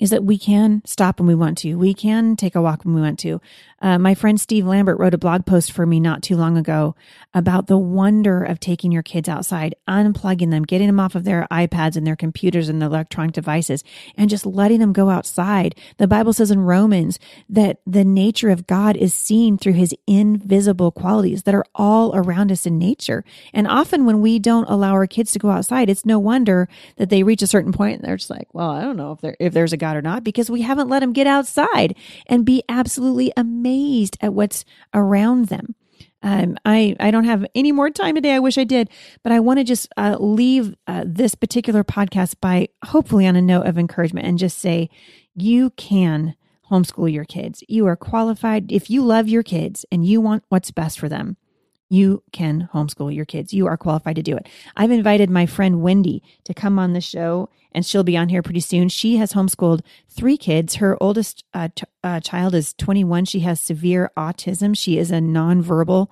is 0.00 0.10
that 0.10 0.24
we 0.24 0.38
can 0.38 0.82
stop 0.84 1.18
when 1.18 1.26
we 1.26 1.34
want 1.34 1.58
to. 1.58 1.74
We 1.76 1.94
can 1.94 2.36
take 2.36 2.54
a 2.54 2.62
walk 2.62 2.84
when 2.84 2.94
we 2.94 3.00
want 3.00 3.18
to. 3.20 3.40
Uh, 3.80 3.98
my 3.98 4.14
friend 4.14 4.40
Steve 4.40 4.66
Lambert 4.66 4.98
wrote 4.98 5.14
a 5.14 5.18
blog 5.18 5.46
post 5.46 5.70
for 5.70 5.86
me 5.86 6.00
not 6.00 6.22
too 6.22 6.36
long 6.36 6.56
ago 6.56 6.96
about 7.32 7.68
the 7.68 7.78
wonder 7.78 8.42
of 8.42 8.58
taking 8.58 8.90
your 8.90 9.02
kids 9.02 9.28
outside, 9.28 9.74
unplugging 9.88 10.50
them, 10.50 10.64
getting 10.64 10.88
them 10.88 10.98
off 10.98 11.14
of 11.14 11.24
their 11.24 11.46
iPads 11.50 11.96
and 11.96 12.06
their 12.06 12.16
computers 12.16 12.68
and 12.68 12.82
their 12.82 12.88
electronic 12.88 13.32
devices, 13.32 13.84
and 14.16 14.30
just 14.30 14.44
letting 14.44 14.80
them 14.80 14.92
go 14.92 15.10
outside. 15.10 15.76
The 15.98 16.08
Bible 16.08 16.32
says 16.32 16.50
in 16.50 16.60
Romans 16.60 17.20
that 17.48 17.80
the 17.86 18.04
nature 18.04 18.50
of 18.50 18.66
God 18.66 18.96
is 18.96 19.14
seen 19.14 19.58
through 19.58 19.74
his 19.74 19.94
invisible 20.06 20.90
qualities 20.90 21.44
that 21.44 21.54
are 21.54 21.66
all 21.74 22.16
around 22.16 22.50
us 22.50 22.66
in 22.66 22.78
nature. 22.78 23.24
And 23.52 23.68
often 23.68 24.06
when 24.06 24.20
we 24.20 24.38
don't 24.38 24.68
allow 24.68 24.92
our 24.92 25.06
kids 25.06 25.30
to 25.32 25.38
go 25.38 25.50
outside, 25.50 25.88
it's 25.88 26.04
no 26.04 26.18
wonder 26.18 26.68
that 26.96 27.10
they 27.10 27.22
reach 27.22 27.42
a 27.42 27.46
certain 27.46 27.72
point 27.72 28.00
and 28.00 28.08
they're 28.08 28.16
just 28.16 28.30
like, 28.30 28.48
well, 28.52 28.70
I 28.70 28.80
don't 28.80 28.96
know 28.96 29.12
if 29.12 29.20
there 29.20 29.36
if 29.38 29.52
there's 29.52 29.72
a 29.72 29.76
God 29.76 29.87
or 29.96 30.02
not 30.02 30.24
because 30.24 30.50
we 30.50 30.62
haven't 30.62 30.88
let 30.88 31.00
them 31.00 31.12
get 31.12 31.26
outside 31.26 31.96
and 32.26 32.44
be 32.44 32.62
absolutely 32.68 33.32
amazed 33.36 34.16
at 34.20 34.34
what's 34.34 34.64
around 34.94 35.46
them. 35.46 35.74
Um, 36.22 36.56
I, 36.64 36.96
I 36.98 37.10
don't 37.10 37.24
have 37.24 37.46
any 37.54 37.70
more 37.70 37.90
time 37.90 38.16
today. 38.16 38.34
I 38.34 38.40
wish 38.40 38.58
I 38.58 38.64
did, 38.64 38.90
but 39.22 39.32
I 39.32 39.40
want 39.40 39.58
to 39.60 39.64
just 39.64 39.88
uh, 39.96 40.16
leave 40.18 40.74
uh, 40.86 41.04
this 41.06 41.34
particular 41.34 41.84
podcast 41.84 42.36
by 42.40 42.68
hopefully 42.84 43.26
on 43.26 43.36
a 43.36 43.42
note 43.42 43.66
of 43.66 43.78
encouragement 43.78 44.26
and 44.26 44.38
just 44.38 44.58
say, 44.58 44.90
you 45.34 45.70
can 45.70 46.34
homeschool 46.70 47.12
your 47.12 47.24
kids. 47.24 47.62
You 47.68 47.86
are 47.86 47.96
qualified. 47.96 48.72
If 48.72 48.90
you 48.90 49.04
love 49.04 49.28
your 49.28 49.42
kids 49.42 49.84
and 49.92 50.04
you 50.04 50.20
want 50.20 50.44
what's 50.48 50.70
best 50.70 50.98
for 50.98 51.08
them, 51.08 51.36
you 51.88 52.22
can 52.32 52.68
homeschool 52.72 53.14
your 53.14 53.24
kids. 53.24 53.52
You 53.52 53.66
are 53.66 53.76
qualified 53.76 54.16
to 54.16 54.22
do 54.22 54.36
it. 54.36 54.48
I've 54.76 54.90
invited 54.90 55.30
my 55.30 55.46
friend 55.46 55.82
Wendy 55.82 56.22
to 56.44 56.54
come 56.54 56.78
on 56.78 56.92
the 56.92 57.00
show, 57.00 57.48
and 57.72 57.84
she'll 57.84 58.04
be 58.04 58.16
on 58.16 58.28
here 58.28 58.42
pretty 58.42 58.60
soon. 58.60 58.88
She 58.88 59.16
has 59.16 59.32
homeschooled 59.32 59.80
three 60.08 60.36
kids. 60.36 60.76
Her 60.76 61.02
oldest 61.02 61.44
uh, 61.54 61.68
t- 61.74 61.84
uh, 62.04 62.20
child 62.20 62.54
is 62.54 62.74
21. 62.74 63.24
She 63.24 63.40
has 63.40 63.60
severe 63.60 64.10
autism. 64.16 64.76
She 64.76 64.98
is 64.98 65.10
a 65.10 65.18
nonverbal. 65.18 66.08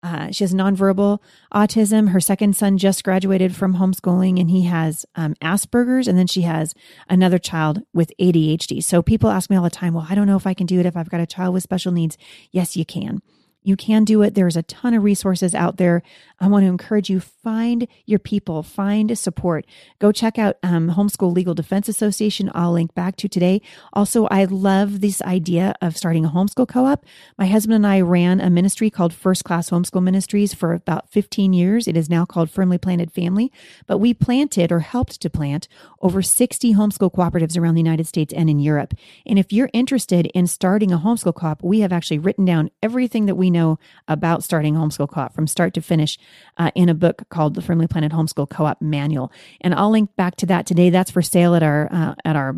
Uh, 0.00 0.30
she 0.30 0.44
has 0.44 0.54
nonverbal 0.54 1.18
autism. 1.52 2.10
Her 2.10 2.20
second 2.20 2.56
son 2.56 2.78
just 2.78 3.02
graduated 3.02 3.56
from 3.56 3.74
homeschooling 3.74 4.40
and 4.40 4.48
he 4.48 4.62
has 4.64 5.04
um, 5.16 5.34
Asperger's. 5.42 6.06
And 6.06 6.16
then 6.16 6.28
she 6.28 6.42
has 6.42 6.72
another 7.08 7.38
child 7.38 7.82
with 7.92 8.12
ADHD. 8.20 8.82
So 8.82 9.02
people 9.02 9.28
ask 9.28 9.50
me 9.50 9.56
all 9.56 9.64
the 9.64 9.70
time, 9.70 9.94
well, 9.94 10.06
I 10.08 10.14
don't 10.14 10.28
know 10.28 10.36
if 10.36 10.46
I 10.46 10.54
can 10.54 10.66
do 10.66 10.78
it 10.78 10.86
if 10.86 10.96
I've 10.96 11.10
got 11.10 11.20
a 11.20 11.26
child 11.26 11.52
with 11.52 11.64
special 11.64 11.90
needs. 11.90 12.16
Yes, 12.52 12.76
you 12.76 12.84
can. 12.84 13.22
You 13.68 13.76
can 13.76 14.04
do 14.04 14.22
it. 14.22 14.34
There's 14.34 14.56
a 14.56 14.62
ton 14.62 14.94
of 14.94 15.04
resources 15.04 15.54
out 15.54 15.76
there. 15.76 16.02
I 16.40 16.48
want 16.48 16.62
to 16.62 16.68
encourage 16.68 17.10
you 17.10 17.20
find 17.20 17.86
your 18.06 18.18
people, 18.18 18.62
find 18.62 19.18
support. 19.18 19.66
Go 19.98 20.10
check 20.10 20.38
out 20.38 20.56
um, 20.62 20.92
Homeschool 20.92 21.34
Legal 21.34 21.52
Defense 21.52 21.86
Association. 21.86 22.50
I'll 22.54 22.72
link 22.72 22.94
back 22.94 23.16
to 23.16 23.28
today. 23.28 23.60
Also, 23.92 24.26
I 24.28 24.46
love 24.46 25.02
this 25.02 25.20
idea 25.20 25.74
of 25.82 25.98
starting 25.98 26.24
a 26.24 26.30
homeschool 26.30 26.66
co-op. 26.66 27.04
My 27.36 27.44
husband 27.44 27.74
and 27.74 27.86
I 27.86 28.00
ran 28.00 28.40
a 28.40 28.48
ministry 28.48 28.88
called 28.88 29.12
First 29.12 29.44
Class 29.44 29.68
Homeschool 29.68 30.02
Ministries 30.02 30.54
for 30.54 30.72
about 30.72 31.10
15 31.10 31.52
years. 31.52 31.86
It 31.86 31.96
is 31.96 32.08
now 32.08 32.24
called 32.24 32.50
Firmly 32.50 32.78
Planted 32.78 33.12
Family, 33.12 33.52
but 33.86 33.98
we 33.98 34.14
planted 34.14 34.72
or 34.72 34.80
helped 34.80 35.20
to 35.20 35.28
plant 35.28 35.68
over 36.00 36.22
60 36.22 36.72
homeschool 36.72 37.12
cooperatives 37.12 37.58
around 37.58 37.74
the 37.74 37.82
United 37.82 38.06
States 38.06 38.32
and 38.32 38.48
in 38.48 38.60
Europe. 38.60 38.94
And 39.26 39.38
if 39.38 39.52
you're 39.52 39.68
interested 39.74 40.26
in 40.32 40.46
starting 40.46 40.90
a 40.90 40.98
homeschool 40.98 41.34
co-op, 41.34 41.62
we 41.62 41.80
have 41.80 41.92
actually 41.92 42.18
written 42.18 42.46
down 42.46 42.70
everything 42.82 43.26
that 43.26 43.34
we 43.34 43.50
know 43.50 43.57
about 44.06 44.44
starting 44.44 44.74
homeschool 44.74 45.08
co-op 45.08 45.34
from 45.34 45.46
start 45.46 45.74
to 45.74 45.80
finish 45.80 46.18
uh, 46.56 46.70
in 46.74 46.88
a 46.88 46.94
book 46.94 47.22
called 47.28 47.54
the 47.54 47.62
Firmly 47.62 47.86
Planted 47.86 48.12
Homeschool 48.12 48.48
Co-op 48.48 48.80
Manual. 48.80 49.32
And 49.60 49.74
I'll 49.74 49.90
link 49.90 50.10
back 50.16 50.36
to 50.36 50.46
that 50.46 50.66
today. 50.66 50.90
That's 50.90 51.10
for 51.10 51.22
sale 51.22 51.54
at 51.54 51.62
our 51.62 51.88
uh, 51.92 52.14
at 52.24 52.36
our 52.36 52.56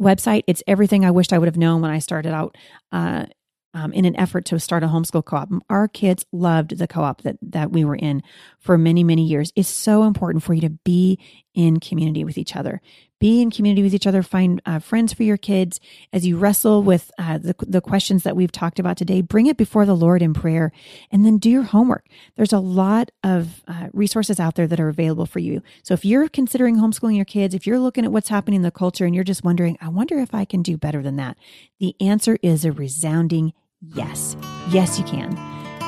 website. 0.00 0.44
It's 0.46 0.62
everything 0.66 1.04
I 1.04 1.10
wished 1.10 1.32
I 1.32 1.38
would 1.38 1.48
have 1.48 1.56
known 1.56 1.82
when 1.82 1.90
I 1.90 1.98
started 1.98 2.32
out 2.32 2.56
uh, 2.92 3.26
um, 3.74 3.92
in 3.92 4.04
an 4.04 4.16
effort 4.16 4.44
to 4.46 4.58
start 4.58 4.82
a 4.82 4.86
homeschool 4.86 5.24
co-op. 5.24 5.50
Our 5.68 5.88
kids 5.88 6.24
loved 6.32 6.78
the 6.78 6.88
co-op 6.88 7.22
that 7.22 7.36
that 7.42 7.72
we 7.72 7.84
were 7.84 7.96
in 7.96 8.22
for 8.58 8.78
many 8.78 9.04
many 9.04 9.24
years. 9.24 9.52
It's 9.54 9.68
so 9.68 10.04
important 10.04 10.42
for 10.42 10.54
you 10.54 10.62
to 10.62 10.70
be 10.70 11.18
in 11.54 11.80
community 11.80 12.24
with 12.24 12.38
each 12.38 12.54
other 12.54 12.80
be 13.20 13.42
in 13.42 13.50
community 13.50 13.82
with 13.82 13.94
each 13.94 14.06
other, 14.06 14.22
find 14.22 14.62
uh, 14.64 14.78
friends 14.78 15.12
for 15.12 15.24
your 15.24 15.36
kids 15.36 15.80
as 16.12 16.26
you 16.26 16.36
wrestle 16.36 16.82
with 16.82 17.10
uh, 17.18 17.38
the, 17.38 17.54
the 17.58 17.80
questions 17.80 18.22
that 18.22 18.36
we've 18.36 18.52
talked 18.52 18.78
about 18.78 18.96
today. 18.96 19.20
Bring 19.22 19.46
it 19.46 19.56
before 19.56 19.84
the 19.84 19.96
Lord 19.96 20.22
in 20.22 20.34
prayer 20.34 20.70
and 21.10 21.26
then 21.26 21.38
do 21.38 21.50
your 21.50 21.64
homework. 21.64 22.06
There's 22.36 22.52
a 22.52 22.60
lot 22.60 23.10
of 23.24 23.62
uh, 23.66 23.88
resources 23.92 24.38
out 24.38 24.54
there 24.54 24.68
that 24.68 24.78
are 24.78 24.88
available 24.88 25.26
for 25.26 25.40
you. 25.40 25.62
So 25.82 25.94
if 25.94 26.04
you're 26.04 26.28
considering 26.28 26.76
homeschooling 26.76 27.16
your 27.16 27.24
kids, 27.24 27.54
if 27.54 27.66
you're 27.66 27.80
looking 27.80 28.04
at 28.04 28.12
what's 28.12 28.28
happening 28.28 28.58
in 28.58 28.62
the 28.62 28.70
culture 28.70 29.04
and 29.04 29.14
you're 29.14 29.24
just 29.24 29.44
wondering, 29.44 29.76
I 29.80 29.88
wonder 29.88 30.18
if 30.18 30.34
I 30.34 30.44
can 30.44 30.62
do 30.62 30.76
better 30.76 31.02
than 31.02 31.16
that, 31.16 31.36
the 31.80 31.96
answer 32.00 32.38
is 32.42 32.64
a 32.64 32.72
resounding 32.72 33.52
yes. 33.80 34.36
Yes, 34.70 34.98
you 34.98 35.04
can. 35.04 35.32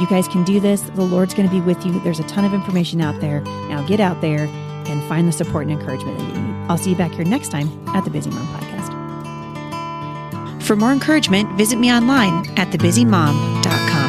You 0.01 0.07
guys 0.09 0.27
can 0.27 0.45
do 0.45 0.59
this. 0.59 0.81
The 0.81 1.03
Lord's 1.03 1.35
going 1.35 1.49
to 1.49 1.55
be 1.55 1.61
with 1.61 1.85
you. 1.85 2.01
There's 2.01 2.21
a 2.21 2.25
ton 2.25 2.45
of 2.45 2.55
information 2.55 3.01
out 3.01 3.21
there. 3.21 3.41
Now 3.43 3.87
get 3.87 4.01
out 4.01 4.21
there 4.21 4.49
and 4.91 5.03
find 5.09 5.27
the 5.29 5.33
support 5.33 5.67
and 5.67 5.73
encouragement 5.79 6.19
that 6.19 6.27
you 6.27 6.41
need. 6.41 6.55
I'll 6.69 6.79
see 6.79 6.91
you 6.91 6.97
back 6.97 7.13
here 7.13 7.25
next 7.25 7.51
time 7.51 7.69
at 7.89 8.05
the 8.05 8.11
Busy 8.11 8.31
Mom 8.31 8.47
Podcast. 8.49 8.71
For 10.63 10.77
more 10.77 10.93
encouragement, 10.93 11.57
visit 11.57 11.79
me 11.79 11.91
online 11.93 12.47
at 12.59 12.69
thebusymom.com 12.69 14.00